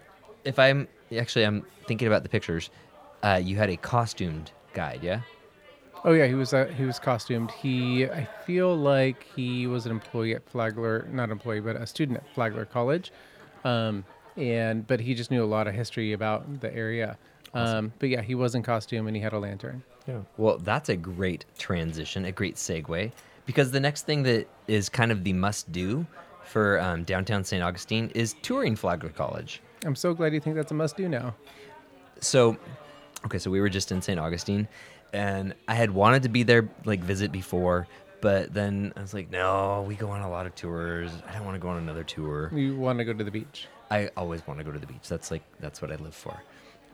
if 0.46 0.60
I'm 0.60 0.88
actually 1.18 1.46
I'm 1.46 1.66
thinking 1.88 2.08
about 2.08 2.24
the 2.24 2.30
pictures, 2.30 2.70
uh, 3.24 3.40
you 3.44 3.56
had 3.56 3.70
a 3.70 3.78
costumed 3.78 4.52
guide, 4.74 5.00
yeah. 5.02 5.22
Oh 6.06 6.12
yeah, 6.12 6.28
he 6.28 6.34
was 6.34 6.54
uh, 6.54 6.66
he 6.66 6.84
was 6.84 7.00
costumed. 7.00 7.52
He 7.52 8.06
I 8.06 8.28
feel 8.46 8.76
like 8.76 9.26
he 9.36 9.68
was 9.68 9.86
an 9.86 9.92
employee 9.92 10.36
at 10.36 10.48
Flagler, 10.50 11.08
not 11.12 11.30
employee, 11.30 11.62
but 11.62 11.78
a 11.78 11.88
student 11.88 12.18
at 12.18 12.34
Flagler 12.34 12.66
College, 12.66 13.12
um, 13.64 14.04
and 14.36 14.86
but 14.86 15.00
he 15.00 15.14
just 15.14 15.32
knew 15.32 15.44
a 15.44 15.46
lot 15.46 15.68
of 15.68 15.74
history 15.74 16.14
about 16.14 16.60
the 16.60 16.74
area. 16.76 17.18
Um, 17.54 17.94
but 18.00 18.10
yeah, 18.10 18.22
he 18.22 18.36
was 18.36 18.56
in 18.56 18.64
costume 18.64 19.06
and 19.08 19.16
he 19.16 19.22
had 19.22 19.32
a 19.34 19.40
lantern. 19.40 19.84
Yeah. 20.08 20.22
Well, 20.38 20.58
that's 20.58 20.90
a 20.90 20.98
great 20.98 21.46
transition, 21.58 22.26
a 22.26 22.32
great 22.32 22.56
segue, 22.56 23.12
because 23.46 23.72
the 23.72 23.80
next 23.80 24.08
thing 24.08 24.24
that 24.24 24.48
is 24.68 24.90
kind 24.90 25.12
of 25.12 25.24
the 25.24 25.34
must 25.34 25.72
do 25.72 26.06
for 26.44 26.80
um, 26.82 27.04
downtown 27.04 27.44
St. 27.44 27.64
Augustine 27.64 28.12
is 28.16 28.36
touring 28.42 28.76
Flagler 28.76 29.10
College. 29.10 29.62
I'm 29.86 29.96
so 29.96 30.13
glad 30.13 30.34
you 30.34 30.40
think 30.40 30.56
that's 30.56 30.72
a 30.72 30.75
must 30.75 30.98
do 30.98 31.10
now. 31.10 31.36
So, 32.20 32.58
okay, 33.25 33.38
so 33.38 33.52
we 33.52 33.60
were 33.60 33.70
just 33.70 33.92
in 33.92 34.02
St. 34.02 34.20
Augustine, 34.20 34.68
and 35.12 35.54
I 35.68 35.75
had 35.75 35.92
wanted 35.92 36.24
to 36.24 36.30
be 36.30 36.44
there, 36.44 36.70
like, 36.86 37.02
visit 37.02 37.32
before, 37.32 37.88
but 38.22 38.54
then 38.54 38.94
I 38.96 39.02
was 39.02 39.13
like, 39.13 39.30
no, 39.30 39.84
we 39.86 39.96
go 39.96 40.10
on 40.10 40.22
a 40.22 40.30
lot 40.30 40.46
of 40.46 40.56
tours. 40.56 41.12
I 41.28 41.34
don't 41.34 41.44
want 41.44 41.56
to 41.56 41.60
go 41.60 41.68
on 41.68 41.78
another 41.78 42.06
tour. 42.06 42.50
You 42.54 42.78
want 42.78 43.00
to 43.00 43.06
go 43.06 43.12
to 43.12 43.24
the 43.24 43.32
beach? 43.32 43.68
I 43.92 44.10
always 44.16 44.48
want 44.48 44.60
to 44.60 44.63
go 44.63 44.72
to 44.72 44.80
the 44.80 44.88
beach. 44.88 45.10
That's 45.10 45.30
like 45.30 45.44
that's 45.60 45.82
what 45.82 45.92
I 45.92 45.96
live 45.96 46.16
for. 46.16 46.42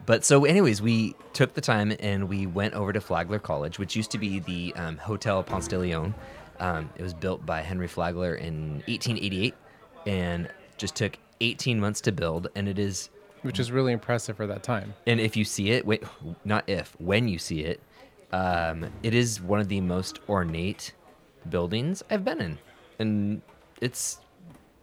But 0.06 0.26
so, 0.26 0.46
anyways, 0.46 0.82
we 0.82 1.16
took 1.34 1.54
the 1.54 1.62
time 1.62 1.96
and 2.00 2.28
we 2.28 2.48
went 2.48 2.74
over 2.74 2.92
to 2.92 3.00
Flagler 3.00 3.38
College, 3.38 3.78
which 3.78 3.96
used 3.96 4.12
to 4.12 4.18
be 4.18 4.40
the 4.40 4.74
um, 4.76 4.98
Hotel 4.98 5.44
Ponce 5.44 5.68
de 5.68 5.78
Leon. 5.78 6.16
Um, 6.60 6.90
it 6.98 7.04
was 7.04 7.14
built 7.14 7.46
by 7.46 7.62
Henry 7.62 7.88
Flagler 7.88 8.36
in 8.36 8.84
1888, 8.88 9.54
and 10.08 10.50
just 10.78 10.96
took 10.96 11.18
18 11.42 11.80
months 11.80 12.02
to 12.02 12.12
build. 12.12 12.48
And 12.56 12.68
it 12.68 12.80
is, 12.80 13.10
Which 13.42 13.60
is 13.60 13.72
really 13.72 13.94
impressive 13.94 14.36
for 14.38 14.48
that 14.48 14.64
time. 14.64 14.94
and 15.08 15.20
if 15.20 15.36
you 15.38 15.46
see 15.46 15.72
it, 15.72 15.86
wait, 15.86 16.04
not 16.46 16.68
if, 16.68 16.96
when 17.00 17.28
you 17.28 17.38
see 17.40 17.62
it, 17.62 17.82
um, 18.32 18.86
it 19.04 19.14
is 19.16 19.42
one 19.42 19.60
of 19.60 19.68
the 19.70 19.82
most 19.82 20.20
ornate 20.30 20.94
buildings 21.50 22.04
I've 22.12 22.24
been 22.24 22.42
in, 22.42 22.58
and 23.00 23.42
it's 23.82 24.20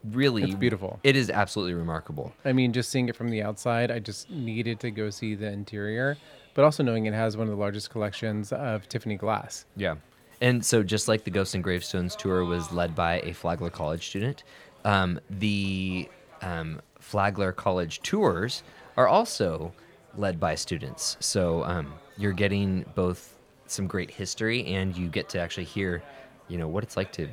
really 0.04 0.42
It's 0.44 0.54
beautiful. 0.54 0.98
It 1.04 1.14
is 1.16 1.30
absolutely 1.30 1.74
remarkable. 1.74 2.32
I 2.44 2.52
mean, 2.52 2.72
just 2.72 2.90
seeing 2.90 3.08
it 3.08 3.14
from 3.16 3.28
the 3.28 3.42
outside, 3.42 3.90
I 3.90 3.98
just 4.00 4.30
needed 4.30 4.80
to 4.80 4.90
go 4.90 5.10
see 5.10 5.34
the 5.34 5.46
interior, 5.46 6.16
but 6.54 6.64
also 6.64 6.82
knowing 6.82 7.06
it 7.06 7.14
has 7.14 7.36
one 7.36 7.46
of 7.46 7.50
the 7.52 7.60
largest 7.60 7.90
collections 7.90 8.52
of 8.52 8.88
Tiffany 8.88 9.16
glass. 9.16 9.64
Yeah. 9.76 9.96
And 10.40 10.64
so, 10.64 10.82
just 10.82 11.06
like 11.08 11.24
the 11.24 11.30
Ghosts 11.30 11.54
and 11.54 11.62
Gravestones 11.64 12.14
tour 12.16 12.44
was 12.44 12.72
led 12.72 12.94
by 12.94 13.20
a 13.20 13.32
Flagler 13.32 13.70
College 13.70 14.06
student, 14.08 14.42
um, 14.84 15.18
the 15.30 16.08
um, 16.46 16.80
Flagler 17.00 17.52
College 17.52 18.00
tours 18.02 18.62
are 18.96 19.08
also 19.08 19.72
led 20.16 20.40
by 20.40 20.54
students. 20.54 21.16
So, 21.20 21.64
um, 21.64 21.92
you're 22.16 22.32
getting 22.32 22.84
both 22.94 23.36
some 23.66 23.86
great 23.86 24.10
history 24.10 24.64
and 24.66 24.96
you 24.96 25.08
get 25.08 25.28
to 25.30 25.40
actually 25.40 25.64
hear, 25.64 26.02
you 26.48 26.56
know, 26.56 26.68
what 26.68 26.82
it's 26.82 26.96
like 26.96 27.12
to 27.12 27.28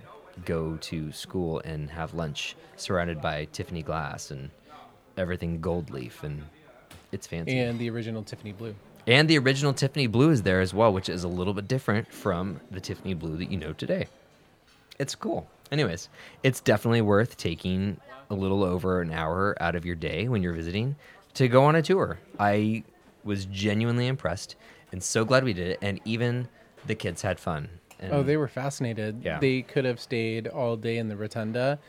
go 0.46 0.78
to 0.78 1.12
school 1.12 1.60
and 1.60 1.90
have 1.90 2.14
lunch 2.14 2.56
surrounded 2.76 3.22
by 3.22 3.46
Tiffany 3.52 3.84
glass 3.84 4.32
and 4.32 4.50
everything 5.16 5.62
gold 5.62 5.92
leaf. 5.92 6.24
And 6.24 6.44
it's 7.12 7.28
fancy. 7.28 7.58
And 7.60 7.80
the 7.80 7.90
original 7.90 8.24
Tiffany 8.24 8.52
blue. 8.52 8.76
And 9.06 9.30
the 9.30 9.38
original 9.38 9.74
Tiffany 9.74 10.08
blue 10.08 10.32
is 10.32 10.42
there 10.42 10.60
as 10.60 10.74
well, 10.74 10.92
which 10.92 11.08
is 11.08 11.24
a 11.24 11.28
little 11.28 11.54
bit 11.54 11.68
different 11.68 12.12
from 12.12 12.60
the 12.72 12.82
Tiffany 12.82 13.14
blue 13.14 13.38
that 13.38 13.52
you 13.52 13.58
know 13.58 13.74
today. 13.74 14.08
It's 14.98 15.16
cool. 15.16 15.48
Anyways, 15.72 16.10
it's 16.44 16.62
definitely 16.62 17.02
worth 17.02 17.38
taking 17.38 17.98
a 18.30 18.36
little 18.36 18.64
over 18.64 19.02
an 19.02 19.12
hour 19.12 19.56
out 19.60 19.76
of 19.76 19.86
your 19.86 19.96
day 19.96 20.28
when 20.28 20.44
you're 20.44 20.54
visiting 20.54 20.96
to 21.34 21.48
go 21.48 21.64
on 21.64 21.76
a 21.76 21.82
tour. 21.82 22.20
I 22.40 22.84
was 23.24 23.46
genuinely 23.46 24.08
impressed 24.08 24.56
and 24.92 25.02
so 25.02 25.26
glad 25.26 25.44
we 25.44 25.54
did 25.54 25.70
it. 25.70 25.80
And 25.82 26.00
even 26.06 26.48
the 26.86 26.96
kids 26.96 27.22
had 27.22 27.40
fun. 27.40 27.70
And 28.00 28.14
Oh, 28.14 28.24
they 28.24 28.38
were 28.38 28.48
fascinated. 28.48 29.22
Yeah. 29.24 29.40
They 29.40 29.62
could 29.62 29.86
have 29.86 30.00
stayed 30.00 30.48
all 30.48 30.76
day 30.76 30.98
in 30.98 31.08
the 31.08 31.16
rotunda, 31.16 31.80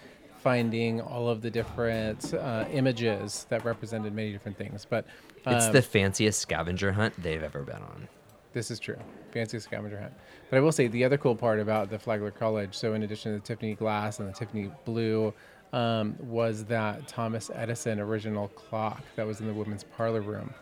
finding 0.42 1.00
all 1.00 1.28
of 1.28 1.42
the 1.42 1.50
different 1.50 2.32
uh, 2.34 2.64
images 2.72 3.46
that 3.50 3.64
represented 3.64 4.14
many 4.14 4.32
different 4.32 4.56
things. 4.56 4.86
But 4.88 5.06
it's 5.46 5.66
um, 5.66 5.72
the 5.72 5.82
fanciest 5.82 6.40
scavenger 6.40 6.92
hunt 6.92 7.20
they've 7.22 7.42
ever 7.42 7.62
been 7.62 7.76
on. 7.76 8.08
This 8.54 8.70
is 8.70 8.78
true. 8.78 8.96
Fancy 9.32 9.58
scavenger 9.58 9.98
hunt. 9.98 10.14
But 10.48 10.56
I 10.56 10.60
will 10.60 10.72
say 10.72 10.86
the 10.86 11.04
other 11.04 11.18
cool 11.18 11.34
part 11.34 11.58
about 11.58 11.90
the 11.90 11.98
Flagler 11.98 12.30
College, 12.30 12.74
so 12.74 12.94
in 12.94 13.02
addition 13.02 13.32
to 13.32 13.38
the 13.40 13.44
Tiffany 13.44 13.74
glass 13.74 14.20
and 14.20 14.28
the 14.28 14.32
Tiffany 14.32 14.70
blue, 14.84 15.34
um, 15.72 16.14
was 16.20 16.64
that 16.66 17.06
Thomas 17.08 17.50
Edison 17.52 17.98
original 17.98 18.46
clock 18.48 19.02
that 19.16 19.26
was 19.26 19.40
in 19.40 19.48
the 19.48 19.52
women's 19.52 19.82
parlor 19.82 20.20
room. 20.20 20.54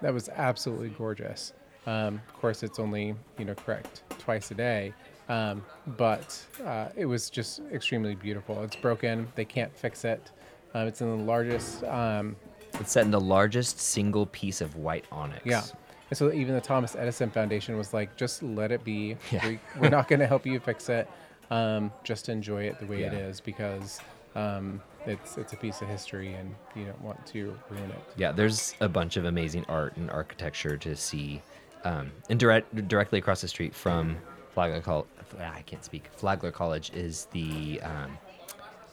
That 0.00 0.14
was 0.14 0.28
absolutely 0.28 0.90
gorgeous. 0.90 1.52
Um, 1.86 2.20
of 2.28 2.34
course, 2.40 2.62
it's 2.62 2.78
only 2.78 3.16
you 3.36 3.44
know 3.44 3.54
correct 3.54 4.02
twice 4.18 4.50
a 4.52 4.54
day, 4.54 4.92
um, 5.28 5.64
but 5.96 6.40
uh, 6.64 6.90
it 6.96 7.06
was 7.06 7.30
just 7.30 7.62
extremely 7.72 8.14
beautiful. 8.14 8.62
It's 8.62 8.76
broken. 8.76 9.26
They 9.34 9.44
can't 9.44 9.76
fix 9.76 10.04
it. 10.04 10.30
Um, 10.74 10.86
it's 10.86 11.00
in 11.00 11.08
the 11.18 11.24
largest 11.24 11.82
um, 11.84 12.36
It's 12.74 12.92
set 12.92 13.04
in 13.06 13.10
the 13.10 13.20
largest 13.20 13.80
single 13.80 14.26
piece 14.26 14.60
of 14.60 14.76
white 14.76 15.06
onyx. 15.10 15.42
yeah. 15.44 15.62
And 16.10 16.16
so 16.16 16.32
even 16.32 16.54
the 16.54 16.60
Thomas 16.60 16.96
Edison 16.96 17.30
Foundation 17.30 17.76
was 17.76 17.92
like, 17.92 18.16
just 18.16 18.42
let 18.42 18.72
it 18.72 18.82
be. 18.84 19.16
Yeah. 19.30 19.46
We, 19.46 19.58
we're 19.78 19.88
not 19.90 20.08
going 20.08 20.20
to 20.20 20.26
help 20.26 20.46
you 20.46 20.58
fix 20.60 20.88
it. 20.88 21.08
Um, 21.50 21.92
just 22.04 22.28
enjoy 22.28 22.64
it 22.64 22.78
the 22.78 22.86
way 22.86 23.02
it 23.02 23.12
Yeah. 23.12 23.18
is 23.20 23.40
because 23.40 24.00
um, 24.34 24.80
it's 25.06 25.38
it's 25.38 25.52
a 25.54 25.56
piece 25.56 25.80
of 25.82 25.88
history 25.88 26.34
and 26.34 26.54
you 26.76 26.84
don't 26.84 27.00
want 27.00 27.24
to 27.28 27.56
ruin 27.70 27.90
it. 27.90 28.00
Yeah, 28.16 28.32
there's 28.32 28.74
a 28.80 28.88
bunch 28.88 29.16
of 29.16 29.24
amazing 29.24 29.64
art 29.68 29.96
and 29.96 30.10
architecture 30.10 30.76
to 30.76 30.94
see. 30.96 31.40
Um, 31.84 32.10
and 32.28 32.38
direct, 32.38 32.88
directly 32.88 33.18
across 33.18 33.40
the 33.40 33.48
street 33.48 33.74
from 33.74 34.16
Flagler 34.52 34.80
College, 34.80 35.06
I 35.38 35.62
can't 35.62 35.84
speak. 35.84 36.08
Flagler 36.16 36.50
College 36.50 36.90
is 36.92 37.26
the 37.32 37.80
um, 37.82 38.18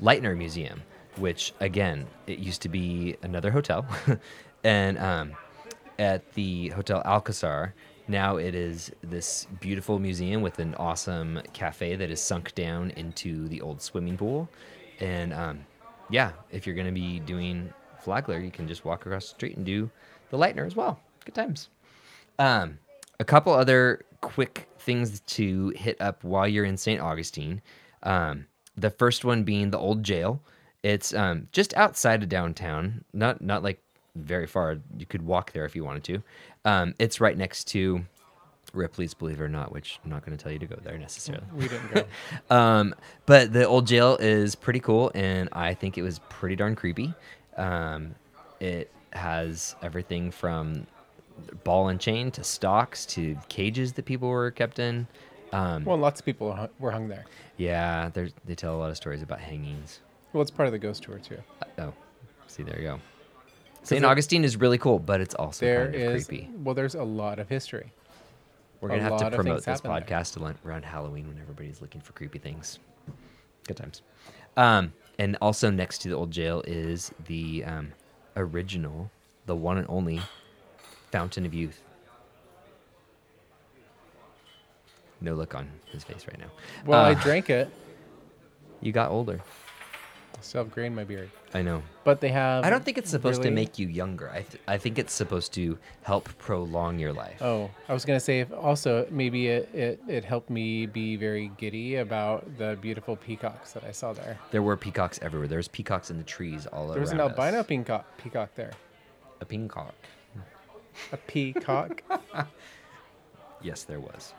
Lightner 0.02 0.38
Museum, 0.38 0.82
which 1.18 1.54
again, 1.60 2.06
it 2.28 2.40
used 2.40 2.62
to 2.62 2.70
be 2.70 3.16
another 3.24 3.52
hotel, 3.52 3.86
and 4.64 4.98
um, 5.00 5.32
at 6.00 6.34
the 6.34 6.70
Hotel 6.70 7.02
Alcazar, 7.06 7.74
now 8.08 8.38
it 8.38 8.54
is 8.54 8.92
this 9.02 9.48
beautiful 9.60 10.00
museum 10.00 10.42
with 10.42 10.60
an 10.60 10.76
awesome 10.76 11.42
cafe 11.54 11.96
that 11.96 12.12
is 12.12 12.22
sunk 12.22 12.54
down 12.56 12.92
into 12.92 13.48
the 13.48 13.62
old 13.62 13.82
swimming 13.82 14.18
pool, 14.18 14.50
and 15.00 15.34
um, 15.34 15.66
yeah, 16.10 16.32
if 16.52 16.66
you're 16.66 16.76
gonna 16.76 16.92
be 16.92 17.20
doing 17.20 17.74
Flagler, 18.02 18.40
you 18.40 18.52
can 18.52 18.68
just 18.68 18.86
walk 18.86 19.06
across 19.06 19.30
the 19.30 19.36
street 19.36 19.58
and 19.58 19.66
do 19.66 19.90
the 20.30 20.38
Lightner 20.38 20.66
as 20.66 20.76
well. 20.76 21.00
Good 21.26 21.36
times. 21.36 21.70
Um, 22.38 22.78
a 23.20 23.26
couple 23.26 23.54
other 23.54 24.06
quick 24.22 24.68
things 24.80 25.22
to 25.22 25.70
hit 25.76 26.00
up 26.00 26.24
while 26.24 26.48
you're 26.48 26.66
in 26.66 26.78
St. 26.78 27.02
Augustine. 27.02 27.62
Um, 28.04 28.46
the 28.78 28.90
first 28.92 29.26
one 29.26 29.44
being 29.44 29.72
the 29.72 29.80
old 29.80 30.04
jail. 30.04 30.42
It's 30.84 31.14
um, 31.14 31.48
just 31.52 31.74
outside 31.76 32.22
of 32.22 32.30
downtown, 32.30 33.04
not 33.14 33.42
not 33.42 33.64
like 33.64 33.82
very 34.16 34.48
far. 34.48 34.78
You 34.98 35.06
could 35.06 35.22
walk 35.22 35.52
there 35.52 35.66
if 35.66 35.76
you 35.76 35.84
wanted 35.84 36.04
to. 36.06 36.24
Um, 36.64 36.96
it's 37.00 37.20
right 37.22 37.38
next 37.38 37.66
to 37.70 38.06
Ripley's, 38.74 39.14
believe 39.14 39.40
it 39.40 39.44
or 39.44 39.50
not, 39.50 39.72
which 39.72 40.00
I'm 40.04 40.10
not 40.10 40.26
going 40.26 40.38
to 40.38 40.42
tell 40.42 40.52
you 40.52 40.60
to 40.60 40.66
go 40.66 40.78
there 40.84 40.98
necessarily. 40.98 41.46
We 41.54 41.68
didn't 41.68 41.94
go. 41.94 42.04
Um, 42.56 42.96
but 43.26 43.54
the 43.54 43.66
old 43.68 43.88
jail 43.88 44.18
is 44.20 44.56
pretty 44.56 44.80
cool, 44.80 45.12
and 45.16 45.50
I 45.52 45.74
think 45.74 45.98
it 45.98 46.02
was 46.02 46.20
pretty 46.30 46.56
darn 46.56 46.76
creepy. 46.76 47.14
Um, 47.58 48.16
it 48.60 48.92
has 49.14 49.76
everything 49.82 50.32
from 50.32 50.88
ball 51.64 51.90
and 51.90 52.00
chain 52.00 52.32
to 52.32 52.44
stocks 52.44 53.06
to 53.06 53.38
cages 53.50 53.94
that 53.94 54.06
people 54.06 54.30
were 54.30 54.52
kept 54.52 54.80
in. 54.80 55.08
Um, 55.54 55.86
well, 55.86 55.98
lots 55.98 56.20
of 56.20 56.26
people 56.26 56.70
were 56.80 56.92
hung 56.92 57.08
there. 57.08 57.26
yeah, 57.58 58.10
they 58.14 58.56
tell 58.56 58.76
a 58.76 58.80
lot 58.80 58.90
of 58.90 58.98
stories 58.98 59.22
about 59.22 59.40
hangings. 59.40 60.00
Well, 60.34 60.42
it's 60.42 60.52
part 60.52 60.68
of 60.68 60.74
the 60.74 60.80
ghost 60.80 61.04
tour 61.04 61.20
too. 61.20 61.38
Uh, 61.62 61.82
oh, 61.84 61.94
see, 62.48 62.64
there 62.64 62.78
you 62.78 62.88
go. 62.88 63.00
St. 63.86 64.04
Augustine 64.04 64.44
is 64.44 64.58
really 64.58 64.78
cool, 64.78 65.00
but 65.00 65.22
it's 65.22 65.36
also 65.36 65.66
There 65.66 65.86
kind 65.86 65.96
of 65.96 66.02
is 66.16 66.28
creepy. 66.28 66.50
well, 66.58 66.74
there's 66.76 66.96
a 66.96 67.04
lot 67.04 67.40
of 67.40 67.48
history. 67.50 67.92
We're 68.82 68.90
gonna 68.90 69.02
have 69.04 69.18
to 69.20 69.32
promote 69.32 69.58
this 69.58 69.66
happen 69.66 69.92
there. 69.92 70.02
podcast 70.02 70.58
around 70.66 70.84
Halloween 70.86 71.28
when 71.28 71.40
everybody's 71.40 71.82
looking 71.82 72.02
for 72.02 72.14
creepy 72.14 72.40
things. 72.40 72.80
Good 73.68 73.78
times. 73.78 74.02
Um, 74.58 74.94
and 75.18 75.38
also 75.42 75.70
next 75.72 76.00
to 76.00 76.10
the 76.10 76.16
old 76.16 76.32
jail 76.32 76.62
is 76.68 77.12
the 77.26 77.64
um, 77.64 77.94
original, 78.36 79.10
the 79.46 79.56
one 79.56 79.78
and 79.78 79.88
only 79.90 80.22
Fountain 81.12 81.46
of 81.46 81.54
Youth. 81.54 81.82
No 85.22 85.34
look 85.34 85.56
on 85.56 85.70
his 85.92 86.04
face 86.04 86.26
right 86.28 86.40
now. 86.40 86.52
Well, 86.86 87.04
I 87.04 87.12
Uh, 87.14 87.24
drank 87.24 87.50
it. 87.50 87.70
You 88.82 88.92
got 88.92 89.10
older. 89.12 89.42
Still 90.42 90.64
have 90.64 90.72
gray 90.72 90.86
in 90.86 90.94
my 90.94 91.04
beard. 91.04 91.30
I 91.54 91.62
know. 91.62 91.82
But 92.04 92.22
they 92.22 92.30
have. 92.30 92.64
I 92.66 92.70
don't 92.70 92.84
think 92.86 92.98
it's 92.98 93.10
supposed 93.10 93.42
to 93.42 93.52
make 93.52 93.80
you 93.80 93.88
younger. 93.88 94.30
I 94.30 94.42
th- 94.44 94.62
I 94.68 94.78
think 94.78 95.00
it's 95.00 95.14
supposed 95.14 95.54
to 95.54 95.78
help 96.04 96.30
prolong 96.38 97.00
your 97.00 97.14
life. 97.14 97.42
Oh, 97.42 97.72
I 97.90 97.94
was 97.94 98.06
gonna 98.06 98.20
say 98.20 98.42
if 98.42 98.52
also 98.54 99.08
maybe 99.10 99.48
it, 99.48 99.70
it 99.74 100.00
it 100.08 100.24
helped 100.24 100.50
me 100.50 100.86
be 100.86 101.16
very 101.16 101.52
giddy 101.58 101.96
about 101.96 102.58
the 102.58 102.78
beautiful 102.82 103.16
peacocks 103.16 103.72
that 103.74 103.84
I 103.84 103.92
saw 103.92 104.14
there. 104.14 104.38
There 104.52 104.62
were 104.62 104.78
peacocks 104.78 105.20
everywhere. 105.22 105.48
There's 105.48 105.68
peacocks 105.68 106.12
in 106.12 106.18
the 106.18 106.24
trees 106.24 106.68
all 106.68 106.84
over. 106.86 106.94
There 106.94 107.02
was 107.02 107.12
an 107.12 107.22
albino 107.22 107.64
peacock 107.64 108.06
peacock 108.18 108.54
there. 108.56 108.72
A 109.42 109.46
peacock. 109.46 109.96
A 111.12 111.18
peacock. 111.18 112.04
Yes, 113.62 113.84
there 113.84 114.00
was. 114.00 114.34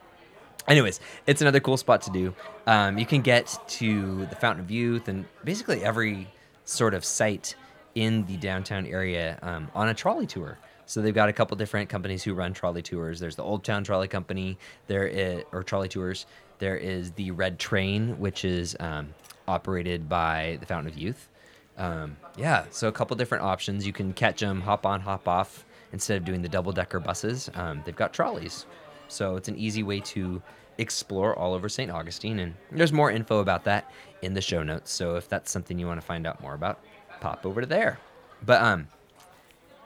Anyways, 0.68 1.00
it's 1.26 1.40
another 1.40 1.60
cool 1.60 1.76
spot 1.76 2.02
to 2.02 2.10
do. 2.10 2.34
Um, 2.66 2.98
you 2.98 3.06
can 3.06 3.22
get 3.22 3.56
to 3.68 4.26
the 4.26 4.36
Fountain 4.36 4.64
of 4.64 4.70
Youth 4.70 5.08
and 5.08 5.24
basically 5.44 5.84
every 5.84 6.28
sort 6.64 6.94
of 6.94 7.04
site 7.04 7.54
in 7.94 8.26
the 8.26 8.36
downtown 8.36 8.86
area 8.86 9.38
um, 9.42 9.68
on 9.74 9.88
a 9.88 9.94
trolley 9.94 10.26
tour. 10.26 10.58
So 10.84 11.02
they've 11.02 11.14
got 11.14 11.28
a 11.28 11.32
couple 11.32 11.56
different 11.56 11.88
companies 11.88 12.22
who 12.22 12.34
run 12.34 12.52
trolley 12.52 12.82
tours. 12.82 13.18
There's 13.18 13.36
the 13.36 13.42
Old 13.42 13.64
Town 13.64 13.82
Trolley 13.82 14.06
Company, 14.06 14.56
there 14.86 15.06
is, 15.06 15.42
or 15.52 15.62
trolley 15.62 15.88
tours. 15.88 16.26
There 16.58 16.76
is 16.76 17.12
the 17.12 17.32
Red 17.32 17.58
Train, 17.58 18.18
which 18.18 18.44
is 18.44 18.76
um, 18.78 19.08
operated 19.48 20.08
by 20.08 20.58
the 20.60 20.66
Fountain 20.66 20.92
of 20.92 20.98
Youth. 20.98 21.28
Um, 21.76 22.16
yeah, 22.36 22.64
so 22.70 22.88
a 22.88 22.92
couple 22.92 23.16
different 23.16 23.44
options. 23.44 23.86
You 23.86 23.92
can 23.92 24.12
catch 24.12 24.40
them, 24.40 24.60
hop 24.60 24.86
on, 24.86 25.00
hop 25.00 25.28
off. 25.28 25.64
Instead 25.92 26.16
of 26.16 26.24
doing 26.24 26.42
the 26.42 26.48
double 26.48 26.72
decker 26.72 27.00
buses, 27.00 27.50
um, 27.54 27.82
they've 27.84 27.96
got 27.96 28.12
trolleys. 28.12 28.66
So 29.08 29.36
it's 29.36 29.48
an 29.48 29.56
easy 29.56 29.82
way 29.82 30.00
to 30.00 30.42
explore 30.78 31.38
all 31.38 31.54
over 31.54 31.68
St. 31.68 31.90
Augustine. 31.90 32.38
And 32.40 32.54
there's 32.70 32.92
more 32.92 33.10
info 33.10 33.38
about 33.38 33.64
that 33.64 33.90
in 34.22 34.34
the 34.34 34.40
show 34.40 34.62
notes. 34.62 34.90
So 34.90 35.16
if 35.16 35.28
that's 35.28 35.50
something 35.50 35.78
you 35.78 35.86
want 35.86 36.00
to 36.00 36.06
find 36.06 36.26
out 36.26 36.40
more 36.40 36.54
about, 36.54 36.80
pop 37.20 37.46
over 37.46 37.60
to 37.60 37.66
there. 37.66 37.98
But 38.44 38.62
um, 38.62 38.88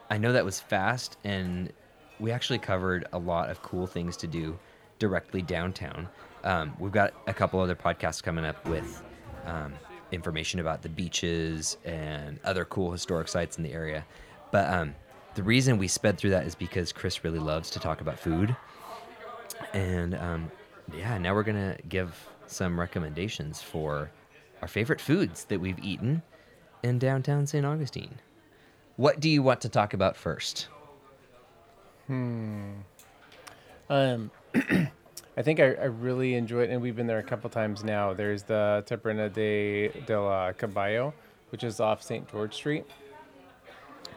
I 0.09 0.17
know 0.17 0.33
that 0.33 0.43
was 0.43 0.59
fast, 0.59 1.17
and 1.23 1.71
we 2.19 2.31
actually 2.31 2.59
covered 2.59 3.07
a 3.13 3.17
lot 3.17 3.49
of 3.49 3.61
cool 3.61 3.87
things 3.87 4.17
to 4.17 4.27
do 4.27 4.57
directly 4.99 5.41
downtown. 5.41 6.07
Um, 6.43 6.75
we've 6.79 6.91
got 6.91 7.13
a 7.27 7.33
couple 7.33 7.59
other 7.59 7.75
podcasts 7.75 8.21
coming 8.21 8.45
up 8.45 8.67
with 8.67 9.03
um, 9.45 9.73
information 10.11 10.59
about 10.59 10.81
the 10.81 10.89
beaches 10.89 11.77
and 11.85 12.39
other 12.43 12.65
cool 12.65 12.91
historic 12.91 13.27
sites 13.27 13.57
in 13.57 13.63
the 13.63 13.71
area. 13.71 14.05
But 14.51 14.71
um, 14.71 14.95
the 15.35 15.43
reason 15.43 15.77
we 15.77 15.87
sped 15.87 16.17
through 16.17 16.31
that 16.31 16.45
is 16.45 16.55
because 16.55 16.91
Chris 16.91 17.23
really 17.23 17.39
loves 17.39 17.69
to 17.71 17.79
talk 17.79 18.01
about 18.01 18.19
food. 18.19 18.55
And 19.73 20.15
um, 20.15 20.51
yeah, 20.93 21.17
now 21.17 21.33
we're 21.33 21.43
going 21.43 21.75
to 21.75 21.81
give 21.87 22.27
some 22.47 22.79
recommendations 22.79 23.61
for 23.61 24.11
our 24.61 24.67
favorite 24.67 25.01
foods 25.01 25.45
that 25.45 25.59
we've 25.59 25.79
eaten 25.79 26.21
in 26.83 26.99
downtown 26.99 27.47
St. 27.47 27.65
Augustine. 27.65 28.15
What 28.97 29.19
do 29.19 29.29
you 29.29 29.41
want 29.41 29.61
to 29.61 29.69
talk 29.69 29.93
about 29.93 30.15
first? 30.15 30.67
Hmm. 32.07 32.71
Um, 33.89 34.31
I 35.37 35.41
think 35.41 35.59
I, 35.59 35.73
I 35.73 35.85
really 35.85 36.35
enjoy 36.35 36.63
it, 36.63 36.69
and 36.69 36.81
we've 36.81 36.95
been 36.95 37.07
there 37.07 37.19
a 37.19 37.23
couple 37.23 37.49
times 37.49 37.83
now. 37.83 38.13
There's 38.13 38.43
the 38.43 38.83
Taberna 38.85 39.31
de, 39.31 39.87
de 40.05 40.21
la 40.21 40.51
Caballo, 40.51 41.13
which 41.49 41.63
is 41.63 41.79
off 41.79 42.03
St. 42.03 42.29
George 42.29 42.53
Street. 42.53 42.85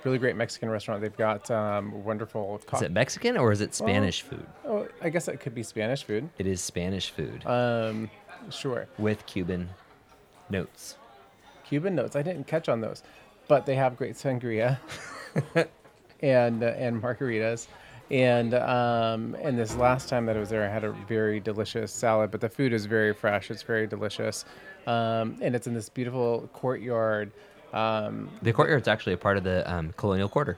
Really 0.05 0.19
great 0.19 0.37
Mexican 0.37 0.69
restaurant. 0.69 1.01
They've 1.01 1.17
got 1.17 1.51
um, 1.51 2.05
wonderful. 2.05 2.61
Is 2.75 2.83
it 2.83 2.93
Mexican 2.93 3.39
or 3.39 3.53
is 3.53 3.63
it 3.63 3.75
Spanish 3.75 4.21
food? 4.21 4.45
oh, 4.67 4.87
I 5.01 5.09
guess 5.09 5.29
it 5.29 5.41
could 5.41 5.55
be 5.55 5.63
Spanish 5.63 6.05
food. 6.05 6.29
It 6.39 6.47
is 6.47 6.61
Spanish 6.61 7.09
food 7.11 7.45
Um, 7.47 8.11
sure. 8.51 8.87
with 8.99 9.25
Cuban 9.25 9.71
notes. 10.51 10.97
Cuban 11.67 11.95
notes. 11.95 12.17
I 12.17 12.23
didn't 12.23 12.47
catch 12.47 12.69
on 12.69 12.83
those, 12.83 13.03
but 13.49 13.65
they 13.65 13.75
have 13.77 13.97
great 13.97 14.15
sangria 14.17 14.79
and 16.21 16.63
uh, 16.63 16.67
and 16.67 17.03
margaritas. 17.03 17.69
And 18.11 18.53
um, 18.53 19.35
and 19.41 19.59
this 19.59 19.75
last 19.77 20.11
time 20.11 20.27
that 20.27 20.37
I 20.37 20.39
was 20.41 20.51
there, 20.51 20.69
I 20.69 20.69
had 20.73 20.85
a 20.85 20.93
very 21.09 21.41
delicious 21.41 21.91
salad. 21.91 22.31
But 22.31 22.43
the 22.43 22.51
food 22.51 22.75
is 22.75 22.85
very 22.85 23.15
fresh. 23.15 23.51
It's 23.51 23.63
very 23.63 23.87
delicious, 23.87 24.45
um, 24.87 25.39
and 25.41 25.55
it's 25.57 25.67
in 25.67 25.73
this 25.73 25.89
beautiful 25.89 26.51
courtyard. 26.53 27.33
Um, 27.75 28.31
The 28.43 28.53
courtyard's 28.53 28.89
actually 28.89 29.13
a 29.13 29.19
part 29.19 29.37
of 29.37 29.45
the 29.45 29.71
um, 29.71 29.93
colonial 29.97 30.29
quarter. 30.29 30.57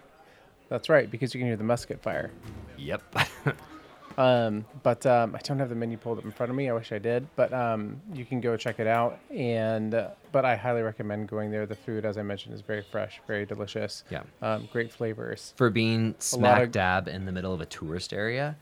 that's 0.69 0.89
right, 0.89 1.11
because 1.11 1.35
you 1.35 1.41
can 1.41 1.49
hear 1.49 1.57
the 1.57 1.65
musket 1.65 2.01
fire. 2.03 2.31
Yep. 2.77 3.03
Um, 4.19 4.65
but 4.83 5.05
um, 5.05 5.35
I 5.35 5.41
don't 5.41 5.59
have 5.59 5.69
the 5.69 5.75
menu 5.75 5.99
pulled 5.99 6.17
up 6.19 6.25
in 6.25 6.31
front 6.33 6.49
of 6.49 6.57
me. 6.57 6.71
I 6.71 6.73
wish 6.73 6.91
I 6.91 6.99
did, 6.99 7.27
but 7.37 7.53
um, 7.53 8.01
you 8.15 8.25
can 8.25 8.41
go 8.41 8.57
check 8.57 8.81
it 8.81 8.87
out. 8.87 9.19
And 9.31 9.93
uh, 9.95 10.09
but 10.33 10.47
I 10.47 10.57
highly 10.57 10.81
recommend 10.81 11.29
going 11.29 11.51
there. 11.51 11.67
The 11.67 11.75
food, 11.75 12.07
as 12.07 12.17
I 12.17 12.23
mentioned, 12.23 12.55
is 12.55 12.63
very 12.63 12.81
fresh, 12.91 13.21
very 13.27 13.45
delicious. 13.45 14.05
Yeah. 14.11 14.23
um, 14.41 14.71
great 14.73 14.91
flavors. 14.91 15.53
For 15.59 15.69
being 15.69 16.15
smack 16.19 16.63
of- 16.63 16.73
dab 16.73 17.09
in 17.09 17.27
the 17.27 17.33
middle 17.33 17.53
of 17.53 17.61
a 17.61 17.67
tourist 17.67 18.15
area, 18.15 18.57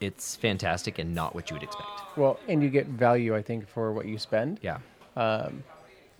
it's 0.00 0.36
fantastic 0.36 0.98
and 0.98 1.14
not 1.14 1.34
what 1.34 1.48
you 1.48 1.54
would 1.56 1.62
expect. 1.62 1.88
Well, 2.18 2.38
and 2.46 2.62
you 2.62 2.68
get 2.68 2.86
value, 2.88 3.34
I 3.34 3.40
think, 3.40 3.66
for 3.66 3.94
what 3.94 4.04
you 4.04 4.18
spend, 4.18 4.60
Yeah. 4.62 4.76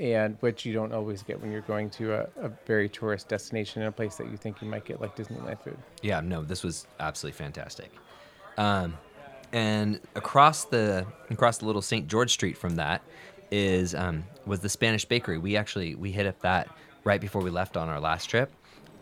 And 0.00 0.37
which 0.40 0.64
you 0.64 0.72
don't 0.72 0.92
always 0.92 1.22
get 1.22 1.40
when 1.40 1.50
you're 1.50 1.61
going 1.62 1.90
to 1.90 2.14
a, 2.14 2.28
a 2.40 2.50
very 2.66 2.88
tourist 2.88 3.28
destination 3.28 3.82
in 3.82 3.88
a 3.88 3.92
place 3.92 4.16
that 4.16 4.30
you 4.30 4.37
think 4.37 4.62
you 4.62 4.68
might 4.68 4.84
get 4.84 5.00
like 5.00 5.16
Disneyland 5.16 5.61
food. 5.61 5.76
Yeah, 6.02 6.20
no, 6.20 6.44
this 6.44 6.62
was 6.62 6.87
absolutely 7.00 7.37
fantastic. 7.37 7.90
Um, 8.56 8.96
and 9.52 10.00
across 10.14 10.64
the 10.64 11.06
across 11.30 11.58
the 11.58 11.66
little 11.66 11.82
St. 11.82 12.06
George 12.06 12.32
Street 12.32 12.56
from 12.56 12.76
that 12.76 13.02
is 13.50 13.94
um, 13.94 14.24
was 14.46 14.61
the 14.61 14.68
Spanish 14.68 15.04
Bakery. 15.04 15.38
We 15.38 15.56
actually 15.56 15.94
we 15.94 16.12
hit 16.12 16.26
up 16.26 16.38
that 16.40 16.68
right 17.04 17.20
before 17.20 17.42
we 17.42 17.50
left 17.50 17.76
on 17.76 17.88
our 17.88 18.00
last 18.00 18.26
trip, 18.26 18.52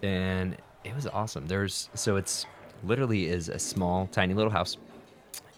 and 0.03 0.57
it 0.85 0.95
was 0.95 1.07
awesome. 1.09 1.47
There's 1.47 1.91
so 1.95 2.17
it's 2.17 2.47
literally 2.85 3.27
is 3.27 3.49
a 3.49 3.59
small 3.59 4.07
tiny 4.13 4.35
little 4.35 4.53
house, 4.53 4.77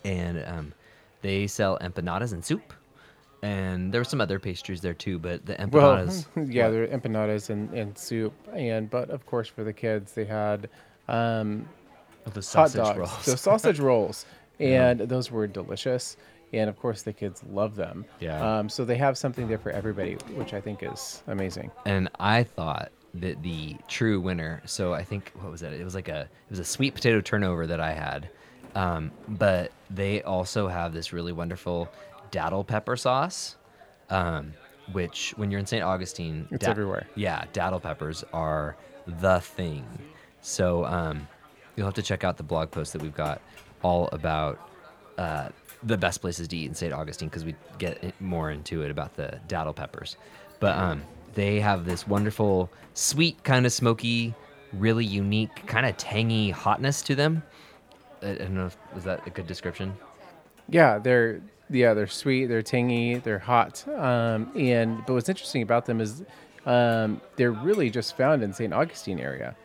and 0.04 0.42
um, 0.46 0.72
they 1.20 1.46
sell 1.46 1.78
empanadas 1.80 2.32
and 2.32 2.44
soup, 2.44 2.72
and 3.42 3.92
there 3.92 4.00
were 4.00 4.04
some 4.04 4.20
other 4.20 4.38
pastries 4.38 4.80
there 4.80 4.94
too. 4.94 5.18
But 5.18 5.46
the 5.46 5.54
empanadas. 5.56 6.26
Well, 6.34 6.48
yeah, 6.48 6.70
there 6.70 6.84
are 6.84 6.88
empanadas 6.88 7.50
and, 7.50 7.72
and 7.72 7.96
soup, 7.96 8.32
and 8.52 8.90
but 8.90 9.10
of 9.10 9.26
course 9.26 9.48
for 9.48 9.64
the 9.64 9.72
kids 9.72 10.12
they 10.12 10.24
had 10.24 10.68
um, 11.08 11.68
the 12.24 12.30
hot 12.34 12.44
sausage 12.44 12.82
dogs, 12.82 12.98
rolls. 12.98 13.24
the 13.24 13.36
sausage 13.48 13.80
rolls, 13.80 14.26
and 14.58 15.00
those 15.00 15.30
were 15.30 15.46
delicious. 15.46 16.16
And 16.50 16.70
of 16.70 16.78
course, 16.78 17.02
the 17.02 17.12
kids 17.12 17.44
love 17.50 17.76
them. 17.76 18.06
Yeah. 18.20 18.58
Um, 18.58 18.70
so 18.70 18.86
they 18.86 18.96
have 18.96 19.18
something 19.18 19.48
there 19.48 19.58
for 19.58 19.70
everybody, 19.70 20.14
which 20.34 20.54
I 20.54 20.62
think 20.62 20.82
is 20.82 21.22
amazing. 21.26 21.70
and 21.84 22.08
I 22.18 22.42
thought 22.42 22.90
that 23.14 23.42
the 23.42 23.76
true 23.86 24.20
winner. 24.20 24.62
So 24.64 24.94
I 24.94 25.04
think 25.04 25.32
what 25.40 25.50
was 25.50 25.62
it? 25.62 25.74
It 25.74 25.84
was 25.84 25.94
like 25.94 26.08
a 26.08 26.22
it 26.22 26.50
was 26.50 26.58
a 26.58 26.64
sweet 26.64 26.94
potato 26.94 27.20
turnover 27.20 27.66
that 27.66 27.80
I 27.80 27.92
had, 27.92 28.30
um, 28.74 29.10
but 29.28 29.72
they 29.90 30.22
also 30.22 30.68
have 30.68 30.92
this 30.94 31.12
really 31.12 31.32
wonderful 31.32 31.88
datil 32.30 32.66
pepper 32.66 32.96
sauce, 32.96 33.56
um, 34.10 34.52
which 34.92 35.32
when 35.36 35.50
you're 35.50 35.60
in 35.60 35.66
St. 35.66 35.82
Augustine, 35.82 36.48
It's 36.50 36.66
everywhere. 36.66 37.06
Yeah, 37.14 37.44
datil 37.52 37.82
peppers 37.82 38.24
are 38.32 38.76
the 39.06 39.40
thing. 39.40 39.84
So 40.40 40.84
um, 40.84 41.28
you'll 41.76 41.86
have 41.86 41.94
to 41.94 42.02
check 42.02 42.24
out 42.24 42.36
the 42.36 42.42
blog 42.42 42.70
post 42.70 42.92
that 42.92 43.02
we've 43.02 43.14
got 43.14 43.40
all 43.82 44.08
about 44.12 44.58
uh, 45.18 45.48
the 45.82 45.96
best 45.96 46.20
places 46.20 46.48
to 46.48 46.56
eat 46.56 46.66
in 46.66 46.74
St. 46.74 46.92
Augustine 46.92 47.28
because 47.28 47.44
we 47.44 47.54
get 47.78 48.20
more 48.20 48.50
into 48.50 48.82
it 48.82 48.90
about 48.90 49.14
the 49.14 49.40
datil 49.48 49.74
peppers. 49.74 50.16
But 50.60 50.76
um, 50.76 51.02
they 51.34 51.60
have 51.60 51.84
this 51.84 52.06
wonderful, 52.06 52.70
sweet, 52.94 53.42
kind 53.44 53.66
of 53.66 53.72
smoky, 53.72 54.34
really 54.72 55.04
unique, 55.04 55.66
kind 55.66 55.86
of 55.86 55.96
tangy 55.96 56.50
hotness 56.50 57.02
to 57.02 57.14
them. 57.14 57.42
I, 58.22 58.30
I 58.30 58.34
don't 58.34 58.54
know 58.54 58.66
if 58.66 58.76
is 58.96 59.04
that 59.04 59.26
a 59.26 59.30
good 59.30 59.46
description. 59.46 59.96
Yeah, 60.68 60.98
they're 60.98 61.40
yeah 61.70 61.94
they're 61.94 62.06
sweet, 62.06 62.46
they're 62.46 62.62
tangy, 62.62 63.16
they're 63.16 63.38
hot. 63.38 63.86
Um, 63.88 64.50
and 64.56 65.04
but 65.06 65.14
what's 65.14 65.28
interesting 65.28 65.62
about 65.62 65.86
them 65.86 66.00
is 66.00 66.22
um, 66.66 67.20
they're 67.36 67.52
really 67.52 67.90
just 67.90 68.16
found 68.16 68.42
in 68.42 68.52
St. 68.52 68.72
Augustine 68.72 69.18
area. 69.20 69.56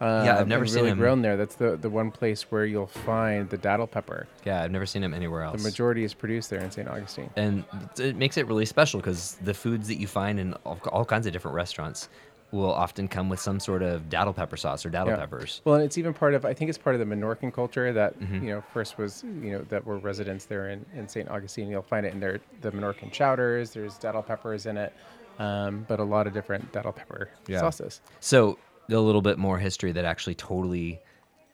Um, 0.00 0.24
Yeah, 0.26 0.38
I've 0.40 0.48
never 0.48 0.62
and 0.64 0.70
seen 0.70 0.78
really 0.80 0.90
them. 0.90 0.98
grown 0.98 1.22
there. 1.22 1.36
That's 1.36 1.54
the 1.54 1.76
the 1.76 1.88
one 1.90 2.10
place 2.10 2.42
where 2.50 2.64
you'll 2.66 2.86
find 2.88 3.48
the 3.48 3.58
datil 3.58 3.88
pepper. 3.90 4.26
Yeah, 4.44 4.62
I've 4.62 4.70
never 4.72 4.86
seen 4.86 5.00
them 5.02 5.14
anywhere 5.14 5.42
else. 5.42 5.62
The 5.62 5.68
majority 5.68 6.02
is 6.02 6.12
produced 6.12 6.50
there 6.50 6.60
in 6.60 6.70
St. 6.72 6.88
Augustine. 6.88 7.30
and 7.36 7.64
it 7.98 8.16
makes 8.16 8.36
it 8.36 8.46
really 8.48 8.66
special 8.66 8.98
because 9.00 9.36
the 9.42 9.54
foods 9.54 9.86
that 9.88 9.96
you 10.00 10.06
find 10.08 10.40
in 10.40 10.54
all, 10.64 10.78
all 10.90 11.04
kinds 11.04 11.26
of 11.26 11.32
different 11.32 11.54
restaurants 11.54 12.08
will 12.52 12.72
often 12.72 13.08
come 13.08 13.28
with 13.30 13.40
some 13.40 13.58
sort 13.58 13.82
of 13.82 14.02
datil 14.10 14.36
pepper 14.36 14.56
sauce 14.56 14.84
or 14.86 14.90
datil 14.90 15.08
Yeah. 15.08 15.16
peppers. 15.16 15.62
Well, 15.64 15.76
and 15.76 15.84
it's 15.84 15.96
even 15.98 16.12
part 16.14 16.34
of 16.34 16.44
I 16.44 16.52
think 16.54 16.68
it's 16.68 16.78
part 16.78 16.94
of 16.94 17.00
the 17.00 17.06
Menorcan 17.16 17.52
culture 17.52 17.92
that 17.92 18.18
Mm-hmm. 18.20 18.44
you 18.44 18.54
know 18.54 18.60
first 18.72 18.98
was 18.98 19.24
you 19.24 19.52
know 19.52 19.62
that 19.70 19.84
were 19.86 19.98
residents 19.98 20.44
there 20.44 20.68
in, 20.68 20.84
in 20.94 21.08
St. 21.08 21.28
Augustine. 21.30 21.68
You'll 21.68 21.82
find 21.82 22.04
it 22.06 22.12
in 22.12 22.20
their 22.20 22.40
the 22.60 22.70
Menorcan 22.70 23.10
chowders. 23.10 23.72
There's 23.72 23.98
datil 23.98 24.24
peppers 24.26 24.66
in 24.66 24.76
it, 24.76 24.92
um, 25.38 25.84
but 25.88 25.98
a 25.98 26.04
lot 26.04 26.26
of 26.26 26.34
different 26.34 26.70
datil 26.72 26.94
pepper 26.94 27.30
Yeah. 27.48 27.60
sauces. 27.60 28.00
So 28.20 28.58
a 28.90 28.94
little 28.96 29.22
bit 29.22 29.38
more 29.38 29.58
history 29.58 29.92
that 29.92 30.04
actually 30.04 30.34
totally 30.34 31.00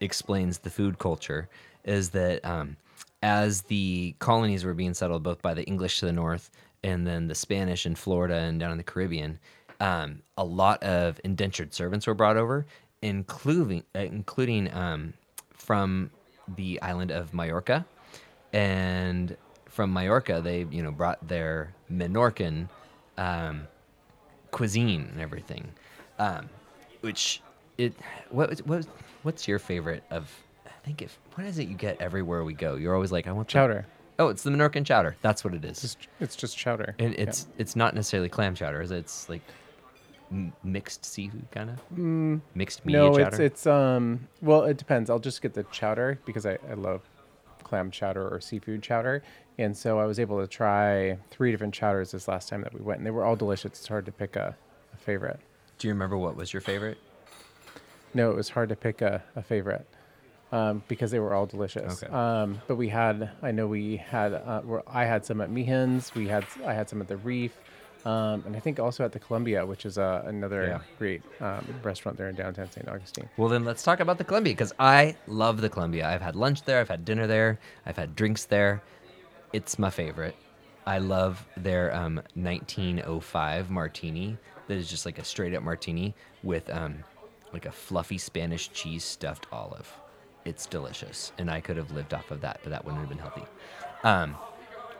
explains 0.00 0.58
the 0.58 0.70
food 0.70 0.98
culture 0.98 1.48
is 1.84 2.10
that 2.10 2.44
um, 2.44 2.76
as 3.22 3.62
the 3.62 4.14
colonies 4.18 4.64
were 4.64 4.74
being 4.74 4.94
settled 4.94 5.22
both 5.22 5.40
by 5.42 5.54
the 5.54 5.62
English 5.64 6.00
to 6.00 6.06
the 6.06 6.12
north 6.12 6.50
and 6.82 7.06
then 7.06 7.28
the 7.28 7.34
Spanish 7.34 7.86
in 7.86 7.94
Florida 7.94 8.34
and 8.36 8.58
down 8.60 8.70
in 8.72 8.78
the 8.78 8.84
Caribbean, 8.84 9.38
Um, 9.80 10.22
a 10.36 10.44
lot 10.44 10.82
of 10.82 11.20
indentured 11.24 11.72
servants 11.72 12.06
were 12.06 12.14
brought 12.14 12.36
over, 12.36 12.66
including 13.02 13.84
uh, 13.94 14.00
including 14.00 14.72
um, 14.74 15.14
from 15.52 16.10
the 16.56 16.80
island 16.82 17.10
of 17.10 17.32
Majorca, 17.32 17.86
and 18.52 19.36
from 19.66 19.92
Majorca 19.92 20.40
they 20.42 20.66
you 20.70 20.82
know 20.82 20.90
brought 20.90 21.26
their 21.28 21.74
Menorcan 21.90 22.68
um, 23.16 23.68
cuisine 24.50 25.08
and 25.12 25.20
everything, 25.20 25.70
um, 26.18 26.48
which 27.02 27.40
it 27.76 27.94
what 28.30 28.58
what 28.60 28.86
what's 29.22 29.46
your 29.46 29.58
favorite 29.58 30.02
of 30.10 30.32
I 30.66 30.70
think 30.84 31.02
if 31.02 31.18
what 31.34 31.46
is 31.46 31.58
it 31.58 31.68
you 31.68 31.74
get 31.76 32.00
everywhere 32.00 32.42
we 32.44 32.54
go? 32.54 32.74
You're 32.74 32.94
always 32.94 33.12
like 33.12 33.26
I 33.26 33.32
want 33.32 33.48
the- 33.48 33.52
Chowder. 33.52 33.86
Oh, 34.20 34.26
it's 34.28 34.42
the 34.42 34.50
Menorcan 34.50 34.84
chowder. 34.84 35.14
That's 35.22 35.44
what 35.44 35.54
it 35.54 35.64
is. 35.64 35.84
It's, 35.84 35.96
it's 36.18 36.34
just 36.34 36.58
chowder. 36.58 36.96
And 36.98 37.14
it's 37.14 37.46
it's 37.56 37.76
not 37.76 37.94
necessarily 37.94 38.28
clam 38.28 38.56
chowder. 38.56 38.80
is 38.82 38.90
it? 38.90 38.96
It's 38.96 39.28
like 39.28 39.42
m- 40.30 40.52
mixed 40.62 41.04
seafood 41.04 41.50
kind 41.50 41.70
of 41.70 41.98
mixed 42.54 42.84
media 42.84 43.00
no, 43.00 43.10
chowder. 43.10 43.26
it's 43.26 43.38
it's 43.38 43.66
um. 43.66 44.28
Well, 44.42 44.64
it 44.64 44.76
depends. 44.76 45.10
I'll 45.10 45.18
just 45.18 45.42
get 45.42 45.54
the 45.54 45.64
chowder 45.64 46.18
because 46.24 46.46
I, 46.46 46.58
I 46.70 46.74
love 46.74 47.02
clam 47.62 47.90
chowder 47.90 48.26
or 48.28 48.40
seafood 48.40 48.82
chowder, 48.82 49.22
and 49.58 49.76
so 49.76 49.98
I 49.98 50.06
was 50.06 50.18
able 50.18 50.40
to 50.40 50.46
try 50.46 51.18
three 51.30 51.50
different 51.50 51.74
chowders 51.74 52.12
this 52.12 52.28
last 52.28 52.48
time 52.48 52.62
that 52.62 52.72
we 52.72 52.80
went, 52.80 52.98
and 52.98 53.06
they 53.06 53.10
were 53.10 53.24
all 53.24 53.36
delicious. 53.36 53.72
It's 53.72 53.88
hard 53.88 54.06
to 54.06 54.12
pick 54.12 54.36
a, 54.36 54.56
a 54.94 54.96
favorite. 54.96 55.40
Do 55.78 55.86
you 55.86 55.94
remember 55.94 56.16
what 56.16 56.34
was 56.36 56.52
your 56.52 56.60
favorite? 56.60 56.98
No, 58.14 58.30
it 58.30 58.36
was 58.36 58.48
hard 58.48 58.68
to 58.70 58.76
pick 58.76 59.02
a, 59.02 59.22
a 59.36 59.42
favorite 59.42 59.86
um, 60.50 60.82
because 60.88 61.10
they 61.10 61.20
were 61.20 61.34
all 61.34 61.46
delicious. 61.46 62.02
Okay. 62.02 62.12
Um, 62.12 62.60
but 62.66 62.76
we 62.76 62.88
had, 62.88 63.30
I 63.42 63.50
know 63.50 63.66
we 63.66 63.96
had, 63.96 64.32
uh, 64.32 64.62
I 64.86 65.04
had 65.04 65.24
some 65.24 65.40
at 65.40 65.50
Meehan's. 65.50 66.14
We 66.14 66.26
had, 66.26 66.44
I 66.66 66.72
had 66.72 66.88
some 66.88 67.00
at 67.00 67.08
the 67.08 67.18
Reef, 67.18 67.56
um, 68.04 68.42
and 68.46 68.56
I 68.56 68.60
think 68.60 68.78
also 68.80 69.04
at 69.04 69.12
the 69.12 69.18
Columbia, 69.18 69.66
which 69.66 69.84
is 69.84 69.98
uh, 69.98 70.22
another 70.26 70.66
Yeah. 70.66 70.80
great 70.98 71.22
um, 71.40 71.64
restaurant 71.82 72.16
there 72.16 72.28
in 72.28 72.34
downtown 72.36 72.70
St. 72.70 72.88
Augustine. 72.88 73.28
Well, 73.36 73.48
then 73.48 73.64
let's 73.64 73.82
talk 73.82 74.00
about 74.00 74.18
the 74.18 74.24
Columbia 74.24 74.52
because 74.54 74.72
I 74.78 75.16
love 75.26 75.60
the 75.60 75.68
Columbia. 75.68 76.06
I've 76.08 76.22
had 76.22 76.36
lunch 76.36 76.62
there, 76.64 76.80
I've 76.80 76.88
had 76.88 77.04
dinner 77.04 77.26
there, 77.26 77.58
I've 77.86 77.96
had 77.96 78.14
drinks 78.16 78.44
there. 78.44 78.82
It's 79.52 79.78
my 79.78 79.90
favorite. 79.90 80.36
I 80.86 80.98
love 80.98 81.44
their 81.56 81.94
um, 81.94 82.20
1905 82.34 83.70
martini 83.70 84.36
that 84.68 84.74
is 84.76 84.88
just 84.88 85.04
like 85.06 85.18
a 85.18 85.24
straight 85.24 85.54
up 85.54 85.62
martini 85.62 86.14
with 86.42 86.68
um, 86.70 87.04
like 87.52 87.66
a 87.66 87.72
fluffy 87.72 88.18
Spanish 88.18 88.70
cheese 88.72 89.04
stuffed 89.04 89.46
olive. 89.52 89.90
It's 90.44 90.66
delicious, 90.66 91.32
and 91.38 91.50
I 91.50 91.60
could 91.60 91.76
have 91.76 91.90
lived 91.90 92.14
off 92.14 92.30
of 92.30 92.40
that, 92.42 92.60
but 92.62 92.70
that 92.70 92.84
wouldn't 92.84 93.00
have 93.00 93.08
been 93.08 93.18
healthy. 93.18 93.44
Um, 94.04 94.36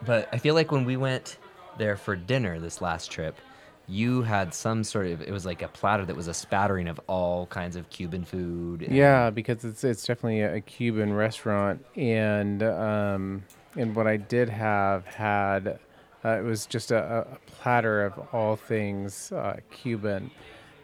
but 0.05 0.29
I 0.33 0.39
feel 0.39 0.55
like 0.55 0.71
when 0.73 0.85
we 0.85 0.97
went 0.97 1.39
there 1.79 1.97
for 1.97 2.17
dinner 2.17 2.59
this 2.61 2.81
last 2.81 3.11
trip, 3.11 3.37
you 3.87 4.23
had 4.23 4.53
some 4.53 4.85
sort 4.85 5.07
of 5.07 5.23
it 5.23 5.31
was 5.31 5.47
like 5.47 5.63
a 5.63 5.69
platter 5.69 6.05
that 6.05 6.15
was 6.17 6.29
a 6.29 6.35
spattering 6.35 6.89
of 6.89 7.01
all 7.07 7.47
kinds 7.47 7.75
of 7.77 7.89
Cuban 7.91 8.25
food. 8.25 8.87
Yeah, 8.89 9.31
because 9.31 9.65
it's 9.65 9.83
it's 9.85 10.05
definitely 10.07 10.41
a, 10.43 10.57
a 10.57 10.61
Cuban 10.61 11.13
restaurant, 11.13 11.85
and 11.97 12.63
um, 12.63 13.45
and 13.77 13.95
what 13.97 14.07
I 14.07 14.17
did 14.19 14.49
have 14.51 15.07
had 15.07 15.79
uh, 16.25 16.29
it 16.39 16.43
was 16.45 16.67
just 16.67 16.91
a, 16.91 17.21
a- 17.33 17.39
platter 17.47 18.05
of 18.05 18.19
all 18.33 18.57
things 18.57 19.33
uh, 19.33 19.57
Cuban, 19.71 20.31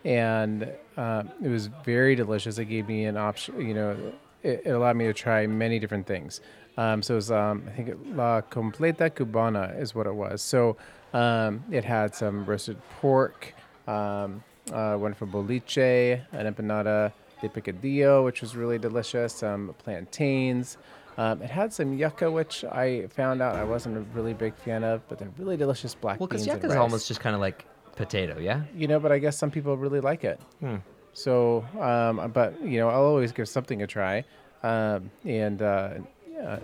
and 0.05 0.71
um, 0.97 1.31
it 1.43 1.49
was 1.49 1.67
very 1.85 2.15
delicious. 2.15 2.59
It 2.59 2.67
gave 2.67 2.89
me 2.89 3.05
an 3.05 3.17
option, 3.17 3.61
you 3.61 3.75
know, 3.75 3.97
it, 4.43 4.63
it 4.65 4.71
allowed 4.71 4.97
me 4.97 5.07
to 5.07 5.13
try 5.13 5.47
many 5.47 5.79
different 5.79 6.07
things. 6.07 6.41
Um, 6.77 7.03
so 7.03 7.15
it 7.15 7.17
was, 7.17 7.31
um, 7.31 7.65
I 7.69 7.71
think, 7.71 7.89
it, 7.89 8.17
La 8.17 8.41
Completa 8.41 9.11
Cubana 9.11 9.81
is 9.81 9.95
what 9.95 10.07
it 10.07 10.15
was. 10.15 10.43
So 10.43 10.77
um, 11.13 11.63
it 11.71 11.85
had 11.85 12.15
some 12.15 12.45
roasted 12.45 12.77
pork, 13.01 13.55
um, 13.87 14.43
uh, 14.73 14.97
one 14.97 15.15
for 15.15 15.27
boliche, 15.27 16.21
an 16.33 16.53
empanada 16.53 17.13
de 17.41 17.49
picadillo, 17.49 18.25
which 18.25 18.41
was 18.41 18.57
really 18.57 18.79
delicious, 18.79 19.35
some 19.35 19.75
plantains. 19.79 20.79
Um, 21.17 21.43
it 21.43 21.51
had 21.51 21.73
some 21.73 21.97
yucca, 21.97 22.29
which 22.31 22.65
I 22.65 23.07
found 23.07 23.41
out 23.41 23.55
I 23.55 23.63
wasn't 23.63 23.97
a 23.97 24.01
really 24.15 24.35
big 24.35 24.57
fan 24.57 24.83
of, 24.83 25.07
but 25.09 25.19
they're 25.19 25.31
really 25.39 25.57
delicious 25.57 25.95
black 25.95 26.19
Well, 26.19 26.27
because 26.27 26.43
beans 26.43 26.55
and 26.55 26.63
yucca 26.63 26.75
is 26.75 26.77
almost 26.77 27.07
just 27.07 27.21
kind 27.21 27.35
of 27.35 27.41
like 27.41 27.67
potato, 27.95 28.39
yeah. 28.41 28.63
you 28.75 28.89
know, 28.89 28.99
but 28.99 29.13
I 29.13 29.19
guess 29.19 29.39
some 29.39 29.51
people 29.51 29.77
really 29.77 30.01
like 30.01 30.25
it. 30.25 30.41
Hmm. 30.59 30.77
So, 31.13 31.65
um, 31.81 32.33
but 32.33 32.61
you 32.61 32.81
know, 32.81 32.89
I'll 32.89 33.05
always 33.05 33.31
give 33.31 33.49
something 33.49 33.83
a 33.83 33.87
try, 33.87 34.25
um, 34.65 35.09
and 35.25 35.63
uh, 35.63 35.91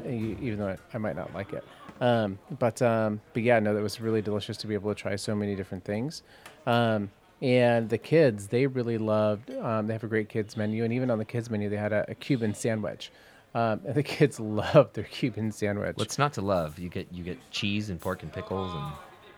e- 0.07 0.37
even 0.41 0.59
though 0.59 0.69
I, 0.69 0.77
I 0.95 0.99
might 0.99 1.17
not 1.17 1.35
like 1.35 1.53
it. 1.53 1.65
Um, 2.01 2.39
but 2.59 2.81
um, 2.81 3.21
but 3.35 3.43
yeah, 3.43 3.61
no, 3.61 3.75
that 3.75 3.83
was 3.83 4.01
really 4.01 4.23
delicious 4.23 4.57
to 4.59 4.67
be 4.67 4.75
able 4.75 4.95
to 4.95 5.01
try 5.01 5.17
so 5.17 5.35
many 5.35 5.55
different 5.55 5.85
things. 5.85 6.23
Um, 6.67 7.11
and 7.43 7.89
the 7.89 7.99
kids, 7.99 8.49
they 8.49 8.67
really 8.67 8.99
loved. 8.99 9.51
Um, 9.51 9.87
they 9.87 9.93
have 9.95 10.05
a 10.05 10.09
great 10.09 10.29
kids 10.29 10.57
menu, 10.57 10.85
and 10.85 10.93
even 10.93 11.11
on 11.11 11.19
the 11.19 11.25
kids 11.25 11.51
menu, 11.51 11.69
they 11.69 11.77
had 11.77 11.93
a, 11.93 12.05
a 12.09 12.15
Cuban 12.15 12.55
sandwich. 12.55 13.11
Um, 13.55 13.81
and 13.85 13.95
the 13.95 14.03
kids 14.17 14.39
loved 14.39 14.95
their 14.95 15.05
Cuban 15.05 15.53
sandwich. 15.53 15.97
What's 15.97 16.19
not 16.19 16.33
to 16.35 16.43
love? 16.43 16.79
You 16.79 16.89
get 16.89 17.09
you 17.13 17.25
get 17.25 17.39
cheese 17.51 17.91
and 17.91 18.01
pork 18.01 18.23
and 18.23 18.33
pickles 18.33 18.73
and 18.75 18.93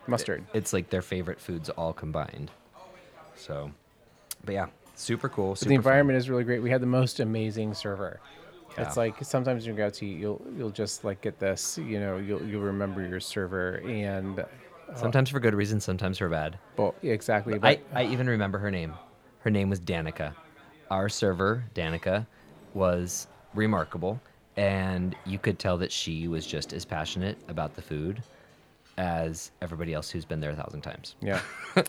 mustard? 0.07 0.44
it's 0.52 0.72
like 0.72 0.90
their 0.90 1.02
favorite 1.02 1.40
foods 1.40 1.68
all 1.70 1.92
combined. 1.92 2.50
So, 3.37 3.70
but 4.44 4.52
yeah, 4.52 4.66
super 4.94 5.28
cool. 5.28 5.57
Super 5.57 5.68
the 5.68 5.74
fun. 5.74 5.78
environment 5.78 6.16
is 6.18 6.28
really 6.28 6.44
great. 6.44 6.62
We 6.62 6.70
had 6.70 6.83
the 6.83 6.87
most 6.87 7.20
amazing 7.20 7.74
server. 7.74 8.20
It's 8.78 8.96
like 8.96 9.22
sometimes 9.22 9.64
when 9.66 9.74
you 9.74 9.78
go 9.78 9.87
out 9.87 9.94
to 9.94 10.06
eat, 10.06 10.18
you'll 10.18 10.42
you'll 10.56 10.70
just 10.70 11.04
like 11.04 11.20
get 11.20 11.38
this, 11.38 11.78
you 11.78 12.00
know, 12.00 12.16
you'll 12.16 12.42
you'll 12.42 12.62
remember 12.62 13.06
your 13.06 13.20
server 13.20 13.82
and 13.87 14.40
uh, 14.40 14.44
Sometimes 14.96 15.30
for 15.30 15.40
good 15.40 15.54
reasons, 15.54 15.85
sometimes 15.85 16.18
for 16.18 16.28
bad. 16.28 16.58
But 16.76 16.94
exactly. 17.02 17.54
I, 17.54 17.58
But 17.58 17.80
I 17.94 18.04
even 18.04 18.28
remember 18.28 18.58
her 18.58 18.70
name. 18.70 18.94
Her 19.40 19.50
name 19.50 19.70
was 19.70 19.80
Danica. 19.80 20.35
Our 20.90 21.08
server, 21.08 21.64
Danica, 21.74 22.26
was 22.74 23.26
remarkable, 23.54 24.20
and 24.56 25.16
you 25.24 25.38
could 25.38 25.58
tell 25.58 25.78
that 25.78 25.90
she 25.90 26.28
was 26.28 26.46
just 26.46 26.72
as 26.72 26.85
passionate 26.85 27.38
about 27.48 27.74
the 27.74 27.82
food 27.82 28.22
as 28.98 29.50
everybody 29.62 29.94
else 29.94 30.11
who's 30.11 30.26
been 30.26 30.40
there 30.40 30.50
a 30.50 30.56
thousand 30.56 30.82
times. 30.82 31.16
yeah. 31.20 31.40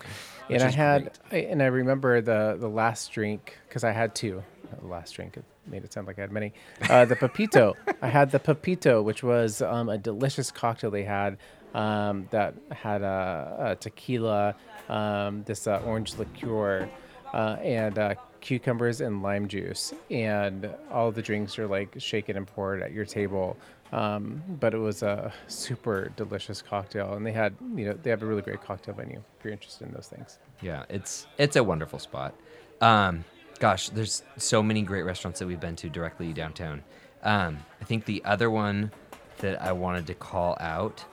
And 0.50 0.62
I 0.62 0.70
had 0.70 1.18
I, 1.32 1.36
and 1.36 1.62
I 1.62 1.66
remember 1.66 2.20
the 2.20 2.56
the 2.60 2.68
last 2.68 3.10
drink 3.12 3.56
because 3.66 3.82
I 3.82 3.92
had 3.92 4.14
two. 4.14 4.42
The 4.78 4.86
last 4.86 5.12
drink 5.12 5.38
made 5.66 5.84
it 5.84 5.92
sound 5.92 6.06
like 6.06 6.18
I 6.18 6.22
had 6.22 6.32
many. 6.32 6.52
Uh, 6.88 7.04
the 7.04 7.16
Pepito. 7.16 7.74
I 8.02 8.08
had 8.08 8.30
the 8.30 8.38
Pepito, 8.38 9.02
which 9.02 9.22
was 9.22 9.62
um, 9.62 9.88
a 9.88 9.98
delicious 9.98 10.50
cocktail 10.50 10.90
they 10.90 11.04
had 11.04 11.38
um, 11.74 12.28
that 12.30 12.54
had 12.70 13.02
a, 13.02 13.56
a 13.58 13.76
tequila, 13.76 14.54
um, 14.88 15.42
this 15.44 15.66
uh, 15.66 15.82
orange 15.84 16.16
liqueur, 16.16 16.88
uh, 17.32 17.56
and 17.62 17.98
uh, 17.98 18.14
cucumbers 18.40 19.00
and 19.00 19.22
lime 19.22 19.48
juice. 19.48 19.92
And 20.10 20.70
all 20.90 21.10
the 21.10 21.22
drinks 21.22 21.58
are 21.58 21.66
like 21.66 21.94
shaken 21.98 22.36
and 22.36 22.46
poured 22.46 22.82
at 22.82 22.92
your 22.92 23.04
table. 23.04 23.56
Um, 23.92 24.42
but 24.60 24.74
it 24.74 24.78
was 24.78 25.02
a 25.02 25.32
super 25.46 26.10
delicious 26.16 26.60
cocktail, 26.60 27.14
and 27.14 27.24
they 27.24 27.30
had 27.32 27.54
you 27.76 27.86
know 27.86 27.92
they 28.02 28.10
have 28.10 28.22
a 28.22 28.26
really 28.26 28.42
great 28.42 28.60
cocktail 28.60 28.94
menu 28.96 29.22
if 29.38 29.44
you're 29.44 29.52
interested 29.52 29.86
in 29.86 29.94
those 29.94 30.08
things. 30.08 30.38
Yeah, 30.62 30.84
it's 30.88 31.28
it's 31.38 31.54
a 31.54 31.62
wonderful 31.62 32.00
spot. 32.00 32.34
Um, 32.80 33.24
gosh, 33.58 33.88
there's 33.90 34.22
so 34.36 34.62
many 34.62 34.82
great 34.82 35.02
restaurants 35.02 35.38
that 35.38 35.46
we've 35.46 35.60
been 35.60 35.76
to 35.76 35.88
directly 35.88 36.32
downtown. 36.32 36.82
Um, 37.22 37.58
I 37.80 37.84
think 37.84 38.04
the 38.04 38.22
other 38.24 38.50
one 38.50 38.92
that 39.38 39.60
I 39.62 39.72
wanted 39.72 40.06
to 40.08 40.14
call 40.14 40.56
out 40.60 41.04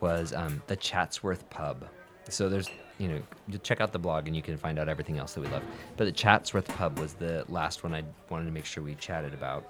was 0.00 0.32
um, 0.32 0.62
the 0.66 0.76
Chatsworth 0.76 1.48
Pub. 1.50 1.86
So 2.28 2.48
there's 2.48 2.70
you 2.98 3.08
know 3.08 3.20
you 3.48 3.58
check 3.58 3.80
out 3.80 3.92
the 3.92 3.98
blog 3.98 4.26
and 4.26 4.36
you 4.36 4.42
can 4.42 4.56
find 4.56 4.78
out 4.78 4.88
everything 4.88 5.18
else 5.18 5.34
that 5.34 5.40
we 5.40 5.48
love. 5.48 5.62
But 5.96 6.04
the 6.04 6.12
Chatsworth 6.12 6.68
Pub 6.68 6.98
was 6.98 7.14
the 7.14 7.44
last 7.48 7.82
one 7.82 7.94
I 7.94 8.02
wanted 8.28 8.46
to 8.46 8.50
make 8.50 8.64
sure 8.64 8.82
we 8.82 8.94
chatted 8.94 9.34
about. 9.34 9.64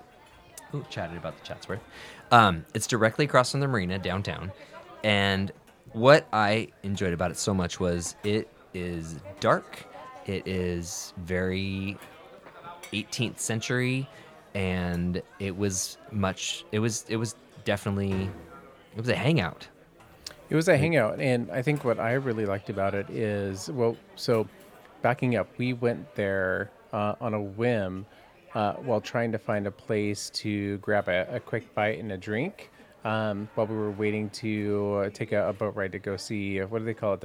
Ooh, 0.74 0.84
chatted 0.90 1.16
about 1.16 1.38
the 1.38 1.46
Chatsworth. 1.46 1.80
Um, 2.30 2.64
it's 2.74 2.87
directly 2.87 3.24
across 3.24 3.52
from 3.52 3.60
the 3.60 3.68
marina 3.68 3.98
downtown, 3.98 4.50
and 5.04 5.52
what 5.92 6.26
I 6.32 6.68
enjoyed 6.82 7.12
about 7.12 7.30
it 7.30 7.38
so 7.38 7.54
much 7.54 7.78
was 7.78 8.16
it 8.24 8.48
is 8.74 9.20
dark. 9.38 9.87
It 10.26 10.46
is 10.48 11.12
very 11.18 11.96
18th 12.92 13.38
century, 13.38 14.09
and 14.55 15.23
it 15.38 15.57
was 15.57 15.99
much. 16.11 16.64
It 16.73 16.79
was 16.79 17.05
it 17.09 17.16
was 17.16 17.35
definitely 17.64 18.29
it 18.97 19.01
was 19.01 19.09
a 19.09 19.16
hangout. 19.16 19.66
It 20.51 20.57
was 20.57 20.68
a 20.68 20.77
hangout, 20.77 21.20
and 21.20 21.51
I 21.51 21.62
think 21.62 21.85
what 21.85 21.99
I 21.99 22.12
really 22.12 22.47
liked 22.47 22.70
about 22.70 22.94
it 22.94 23.09
is 23.11 23.70
well, 23.70 23.97
so 24.14 24.47
backing 25.03 25.37
up, 25.37 25.49
we 25.59 25.73
went 25.73 26.14
there 26.14 26.70
uh, 26.92 27.14
on 27.20 27.35
a 27.35 27.40
whim 27.40 28.07
uh, 28.55 28.75
while 28.75 29.01
trying 29.01 29.33
to 29.33 29.38
find 29.38 29.66
a 29.66 29.70
place 29.70 30.31
to 30.31 30.79
grab 30.79 31.09
a, 31.09 31.27
a 31.31 31.40
quick 31.40 31.75
bite 31.75 31.99
and 31.99 32.12
a 32.12 32.16
drink 32.16 32.70
um, 33.05 33.49
while 33.55 33.66
we 33.66 33.75
were 33.75 33.90
waiting 33.90 34.31
to 34.31 35.03
uh, 35.05 35.11
take 35.11 35.33
a, 35.33 35.49
a 35.49 35.53
boat 35.53 35.75
ride 35.75 35.92
to 35.92 35.99
go 35.99 36.16
see 36.16 36.61
uh, 36.61 36.66
what 36.66 36.79
do 36.79 36.85
they 36.85 36.94
call 36.94 37.14
it 37.14 37.25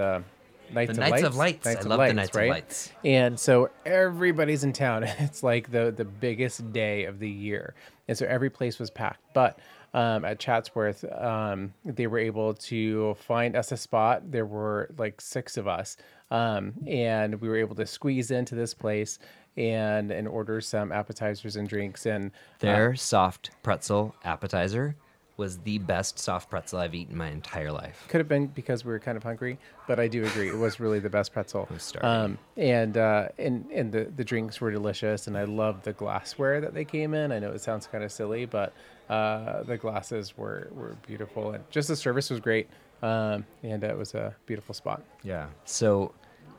the 0.69 0.75
Nights, 0.75 0.87
The 0.87 0.91
of, 0.91 0.97
Nights 0.99 1.11
Lights? 1.11 1.23
of 1.23 1.35
Lights. 1.35 1.67
I 1.67 1.81
love 1.81 2.07
the 2.07 2.13
Nights 2.13 2.35
of 2.35 2.43
Lights. 2.47 2.91
And 3.03 3.39
so 3.39 3.69
everybody's 3.85 4.63
in 4.63 4.73
town. 4.73 5.03
It's 5.19 5.43
like 5.43 5.71
the 5.71 5.91
the 5.95 6.05
biggest 6.05 6.71
day 6.71 7.05
of 7.05 7.19
the 7.19 7.29
year, 7.29 7.73
and 8.07 8.17
so 8.17 8.25
every 8.25 8.49
place 8.49 8.79
was 8.79 8.89
packed. 8.89 9.21
But 9.33 9.59
um, 9.93 10.23
at 10.23 10.39
Chatsworth, 10.39 11.03
um, 11.19 11.73
they 11.83 12.07
were 12.07 12.19
able 12.19 12.53
to 12.53 13.15
find 13.15 13.55
us 13.55 13.71
a 13.71 13.77
spot. 13.77 14.31
There 14.31 14.45
were 14.45 14.89
like 14.97 15.19
six 15.19 15.57
of 15.57 15.67
us, 15.67 15.97
um, 16.31 16.73
and 16.87 17.41
we 17.41 17.49
were 17.49 17.57
able 17.57 17.75
to 17.75 17.85
squeeze 17.85 18.31
into 18.31 18.55
this 18.55 18.73
place 18.73 19.19
and 19.57 20.11
and 20.11 20.27
order 20.27 20.61
some 20.61 20.91
appetizers 20.91 21.55
and 21.55 21.67
drinks. 21.67 22.05
And 22.05 22.31
uh, 22.31 22.31
Their 22.59 22.95
soft 22.95 23.51
pretzel 23.63 24.15
appetizer 24.23 24.95
was 25.39 25.57
the 25.59 25.79
best 25.79 26.19
soft 26.19 26.49
pretzel 26.49 26.77
I've 26.79 26.93
eaten 26.93 27.17
my 27.17 27.29
entire 27.29 27.71
life. 27.71 28.05
could 28.09 28.19
have 28.19 28.27
been 28.27 28.47
because 28.47 28.85
we 28.85 28.91
were 28.91 28.99
kind 28.99 29.17
of 29.17 29.23
hungry, 29.23 29.57
but 29.87 29.99
I 29.99 30.07
do 30.07 30.23
agree 30.25 30.49
it 30.49 30.57
was 30.57 30.79
really 30.79 30.99
the 30.99 31.09
best 31.09 31.33
pretzel. 31.33 31.67
was 31.71 31.81
starving. 31.81 32.09
Um, 32.09 32.37
and 32.57 32.97
uh, 32.97 33.29
and 33.39 33.65
and 33.71 33.91
the 33.91 34.11
the 34.15 34.23
drinks 34.23 34.61
were 34.61 34.69
delicious, 34.69 35.25
and 35.25 35.35
I 35.35 35.45
loved 35.45 35.85
the 35.85 35.93
glassware 35.93 36.61
that 36.61 36.75
they 36.75 36.85
came 36.85 37.15
in. 37.15 37.31
I 37.31 37.39
know 37.39 37.51
it 37.51 37.61
sounds 37.61 37.87
kind 37.87 38.03
of 38.03 38.11
silly, 38.11 38.45
but 38.45 38.73
uh, 39.09 39.63
the 39.63 39.77
glasses 39.77 40.37
were 40.37 40.67
were 40.71 40.95
beautiful, 41.07 41.51
and 41.53 41.63
just 41.71 41.87
the 41.87 41.95
service 41.95 42.29
was 42.29 42.39
great. 42.39 42.69
Um, 43.01 43.45
and 43.63 43.81
it 43.83 43.97
was 43.97 44.13
a 44.13 44.35
beautiful 44.45 44.75
spot. 44.75 45.01
Yeah. 45.23 45.47
So 45.63 46.13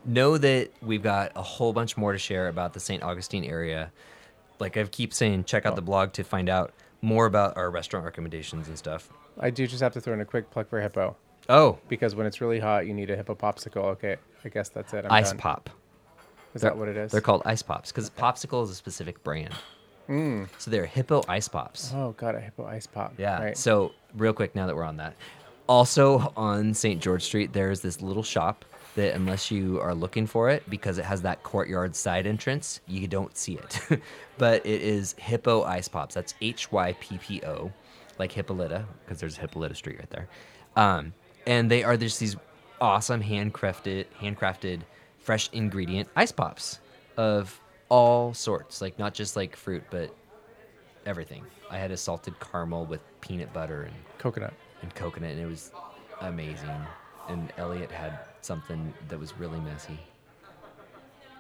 know 0.07 0.39
that 0.39 0.71
we've 0.83 1.03
got 1.03 1.33
a 1.37 1.43
whole 1.43 1.75
bunch 1.75 1.99
more 1.99 2.13
to 2.13 2.19
share 2.19 2.49
about 2.49 2.73
the 2.73 2.81
St. 2.81 3.03
Augustine 3.03 3.45
area. 3.45 3.93
Like 4.59 4.79
I 4.79 4.85
keep 4.85 5.13
saying, 5.13 5.45
check 5.45 5.67
out 5.67 5.77
the 5.77 5.83
blog 5.83 6.15
to 6.15 6.25
find 6.25 6.49
out 6.49 6.73
more 7.03 7.27
about 7.27 7.57
our 7.57 7.71
restaurant 7.71 8.05
recommendations 8.05 8.69
and 8.69 8.77
stuff. 8.79 9.11
I 9.39 9.51
do 9.51 9.67
just 9.67 9.83
have 9.83 9.93
to 9.95 10.01
throw 10.01 10.13
in 10.15 10.21
a 10.21 10.25
quick 10.25 10.51
plug 10.51 10.69
for 10.69 10.81
hippo 10.81 11.17
Oh, 11.49 11.79
because 11.89 12.15
when 12.15 12.27
it's 12.27 12.41
really 12.41 12.61
hot, 12.61 12.87
you 12.87 12.95
need 12.95 13.11
a 13.11 13.17
hippo 13.17 13.35
popsicle. 13.35 13.79
Okay, 13.85 14.17
I 14.45 14.49
guess 14.51 14.69
that's 14.69 14.93
it. 14.93 15.05
I'm 15.07 15.13
Ice 15.13 15.31
done. 15.31 15.39
Pop. 15.39 15.71
Is 16.55 16.61
They're- 16.63 16.71
that 16.71 16.77
what 16.79 16.89
it 16.89 16.97
is? 16.97 17.11
They're 17.13 17.21
called 17.21 17.43
Ice 17.45 17.63
Pops 17.63 17.91
because 17.91 18.11
Popsicle 18.11 18.63
is 18.65 18.71
a 18.71 18.75
specific 18.75 19.23
brand. 19.25 19.55
Mm. 20.09 20.49
So 20.59 20.71
they're 20.71 20.87
Hippo 20.87 21.23
Ice 21.29 21.49
Pops. 21.49 21.93
Oh, 21.95 22.13
god, 22.17 22.35
a 22.35 22.41
hippo 22.41 22.67
ice 22.67 22.87
pop. 22.87 23.15
Yeah. 23.17 23.41
Right. 23.41 23.57
So 23.57 23.93
real 24.17 24.33
quick, 24.33 24.57
now 24.57 24.67
that 24.67 24.75
we're 24.75 24.83
on 24.85 24.97
that, 24.97 25.15
also 25.71 26.33
on 26.37 26.75
St. 26.75 27.01
George 27.01 27.23
Street, 27.23 27.53
there's 27.53 27.81
this 27.81 28.03
little 28.03 28.25
shop 28.25 28.65
that 28.97 29.15
unless 29.15 29.53
you 29.53 29.81
are 29.81 29.95
looking 29.95 30.27
for 30.27 30.51
it 30.51 30.69
because 30.69 30.99
it 30.99 31.05
has 31.05 31.23
that 31.23 31.45
courtyard 31.45 31.95
side 31.95 32.27
entrance, 32.27 32.81
you 32.89 33.07
don't 33.07 33.37
see 33.37 33.55
it. 33.55 33.81
but 34.39 34.67
it 34.67 34.83
is 34.83 35.15
Hyppo 35.17 35.63
Ice 35.63 35.87
Pops. 35.87 36.17
That's 36.17 36.35
H 36.41 36.73
Y 36.73 36.93
P 36.99 37.19
P 37.19 37.41
O, 37.45 37.71
like 38.19 38.33
Hypolita, 38.33 38.85
because 39.05 39.21
there's 39.21 39.39
Hypolita 39.39 39.77
Street 39.77 40.01
right 40.01 40.11
there. 40.11 40.29
Um, 40.75 41.13
and 41.47 41.71
they 41.71 41.85
are 41.85 41.97
just 41.97 42.19
these 42.19 42.35
awesome 42.81 43.23
handcrafted, 43.23 44.07
handcrafted, 44.21 44.81
fresh 45.21 45.51
ingredient 45.53 46.09
ice 46.17 46.33
pops 46.33 46.81
of 47.17 47.61
all 47.89 48.35
sorts, 48.35 48.81
like 48.81 48.99
not 48.99 49.15
just 49.15 49.37
like 49.37 49.55
fruit, 49.55 49.85
but 49.89 50.13
everything. 51.07 51.45
I 51.71 51.79
had 51.79 51.93
a 51.93 51.97
salted 51.97 52.41
caramel 52.41 52.87
with 52.87 53.01
peanut 53.21 53.53
butter 53.53 53.83
and, 53.83 53.95
Coconut. 54.19 54.53
And 54.83 54.95
coconut, 54.95 55.31
and 55.33 55.41
it 55.41 55.47
was 55.47 55.73
amazing. 56.21 56.71
And 57.29 57.53
Elliot 57.57 57.91
had 57.91 58.19
something 58.41 58.93
that 59.09 59.19
was 59.19 59.37
really 59.39 59.61
messy. 59.61 59.99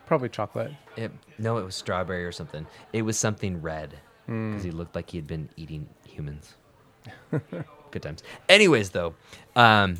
Probably 0.07 0.29
chocolate. 0.29 0.72
It, 0.96 1.12
no, 1.38 1.59
it 1.59 1.64
was 1.64 1.74
strawberry 1.76 2.24
or 2.24 2.33
something. 2.33 2.66
It 2.92 3.03
was 3.03 3.18
something 3.18 3.61
red 3.62 3.94
Hmm. 4.26 4.50
because 4.50 4.64
he 4.64 4.70
looked 4.70 4.94
like 4.94 5.11
he 5.11 5.18
had 5.18 5.26
been 5.26 5.48
eating 5.57 5.88
humans. 6.07 6.55
Good 7.90 8.03
times. 8.03 8.22
Anyways, 8.48 8.90
though, 8.90 9.14
um, 9.57 9.96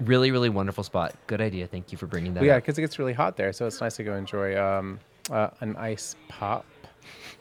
really, 0.00 0.30
really 0.30 0.48
wonderful 0.50 0.84
spot. 0.84 1.14
Good 1.26 1.40
idea. 1.40 1.66
Thank 1.66 1.90
you 1.90 1.98
for 1.98 2.06
bringing 2.06 2.34
that. 2.34 2.44
Yeah, 2.44 2.56
because 2.56 2.76
it 2.78 2.82
gets 2.82 2.98
really 2.98 3.12
hot 3.14 3.36
there, 3.36 3.52
so 3.52 3.66
it's 3.66 3.80
nice 3.80 3.96
to 3.96 4.04
go 4.04 4.14
enjoy 4.14 4.60
um, 4.60 5.00
uh, 5.30 5.50
an 5.60 5.76
ice 5.76 6.14
pop. 6.28 6.64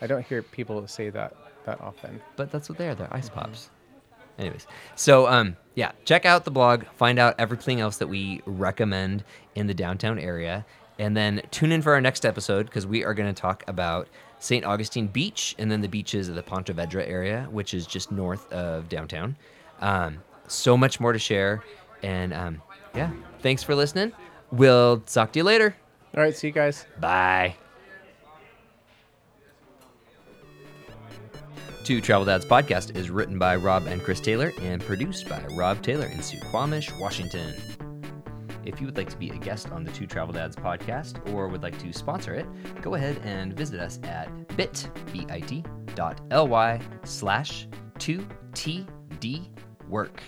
I 0.01 0.07
don't 0.07 0.25
hear 0.25 0.41
people 0.41 0.87
say 0.87 1.09
that 1.11 1.35
that 1.65 1.79
often. 1.81 2.19
but 2.35 2.51
that's 2.51 2.69
what 2.69 2.77
they 2.79 2.87
are. 2.89 2.95
They're 2.95 3.13
ice 3.13 3.29
pops. 3.29 3.69
Anyways, 4.41 4.65
so 4.95 5.27
um, 5.27 5.55
yeah, 5.75 5.91
check 6.03 6.25
out 6.25 6.45
the 6.45 6.51
blog, 6.51 6.83
find 6.95 7.19
out 7.19 7.35
everything 7.37 7.79
else 7.79 7.97
that 7.97 8.07
we 8.07 8.41
recommend 8.47 9.23
in 9.53 9.67
the 9.67 9.73
downtown 9.73 10.17
area, 10.17 10.65
and 10.97 11.15
then 11.15 11.43
tune 11.51 11.71
in 11.71 11.83
for 11.83 11.93
our 11.93 12.01
next 12.01 12.25
episode 12.25 12.65
because 12.65 12.87
we 12.87 13.05
are 13.05 13.13
going 13.13 13.31
to 13.33 13.39
talk 13.39 13.63
about 13.67 14.07
St. 14.39 14.65
Augustine 14.65 15.07
Beach 15.07 15.55
and 15.59 15.71
then 15.71 15.81
the 15.81 15.87
beaches 15.87 16.27
of 16.27 16.33
the 16.33 16.41
Ponte 16.41 16.75
Vedra 16.75 17.07
area, 17.07 17.47
which 17.51 17.75
is 17.75 17.85
just 17.85 18.11
north 18.11 18.51
of 18.51 18.89
downtown. 18.89 19.37
Um, 19.79 20.17
so 20.47 20.75
much 20.75 20.99
more 20.99 21.13
to 21.13 21.19
share, 21.19 21.63
and 22.01 22.33
um, 22.33 22.61
yeah, 22.95 23.11
thanks 23.41 23.61
for 23.61 23.75
listening. 23.75 24.11
We'll 24.51 25.01
talk 25.01 25.31
to 25.33 25.39
you 25.39 25.43
later. 25.43 25.75
All 26.17 26.23
right, 26.23 26.35
see 26.35 26.47
you 26.47 26.53
guys. 26.53 26.85
Bye. 26.99 27.55
Two 31.91 31.99
Travel 31.99 32.23
Dads 32.23 32.45
podcast 32.45 32.95
is 32.95 33.09
written 33.09 33.37
by 33.37 33.53
Rob 33.57 33.85
and 33.85 34.01
Chris 34.01 34.21
Taylor 34.21 34.53
and 34.61 34.81
produced 34.81 35.27
by 35.27 35.43
Rob 35.57 35.81
Taylor 35.81 36.05
in 36.05 36.19
Suquamish, 36.19 36.97
Washington. 36.97 37.53
If 38.63 38.79
you 38.79 38.87
would 38.87 38.95
like 38.95 39.09
to 39.09 39.17
be 39.17 39.29
a 39.31 39.35
guest 39.35 39.71
on 39.71 39.83
the 39.83 39.91
Two 39.91 40.07
Travel 40.07 40.31
Dads 40.31 40.55
podcast 40.55 41.33
or 41.33 41.49
would 41.49 41.61
like 41.61 41.77
to 41.79 41.91
sponsor 41.91 42.33
it, 42.33 42.45
go 42.81 42.95
ahead 42.95 43.19
and 43.25 43.51
visit 43.57 43.81
us 43.81 43.99
at 44.03 44.29
bit, 44.55 44.89
slash 47.03 47.67
2TD 47.99 49.49
work. 49.89 50.23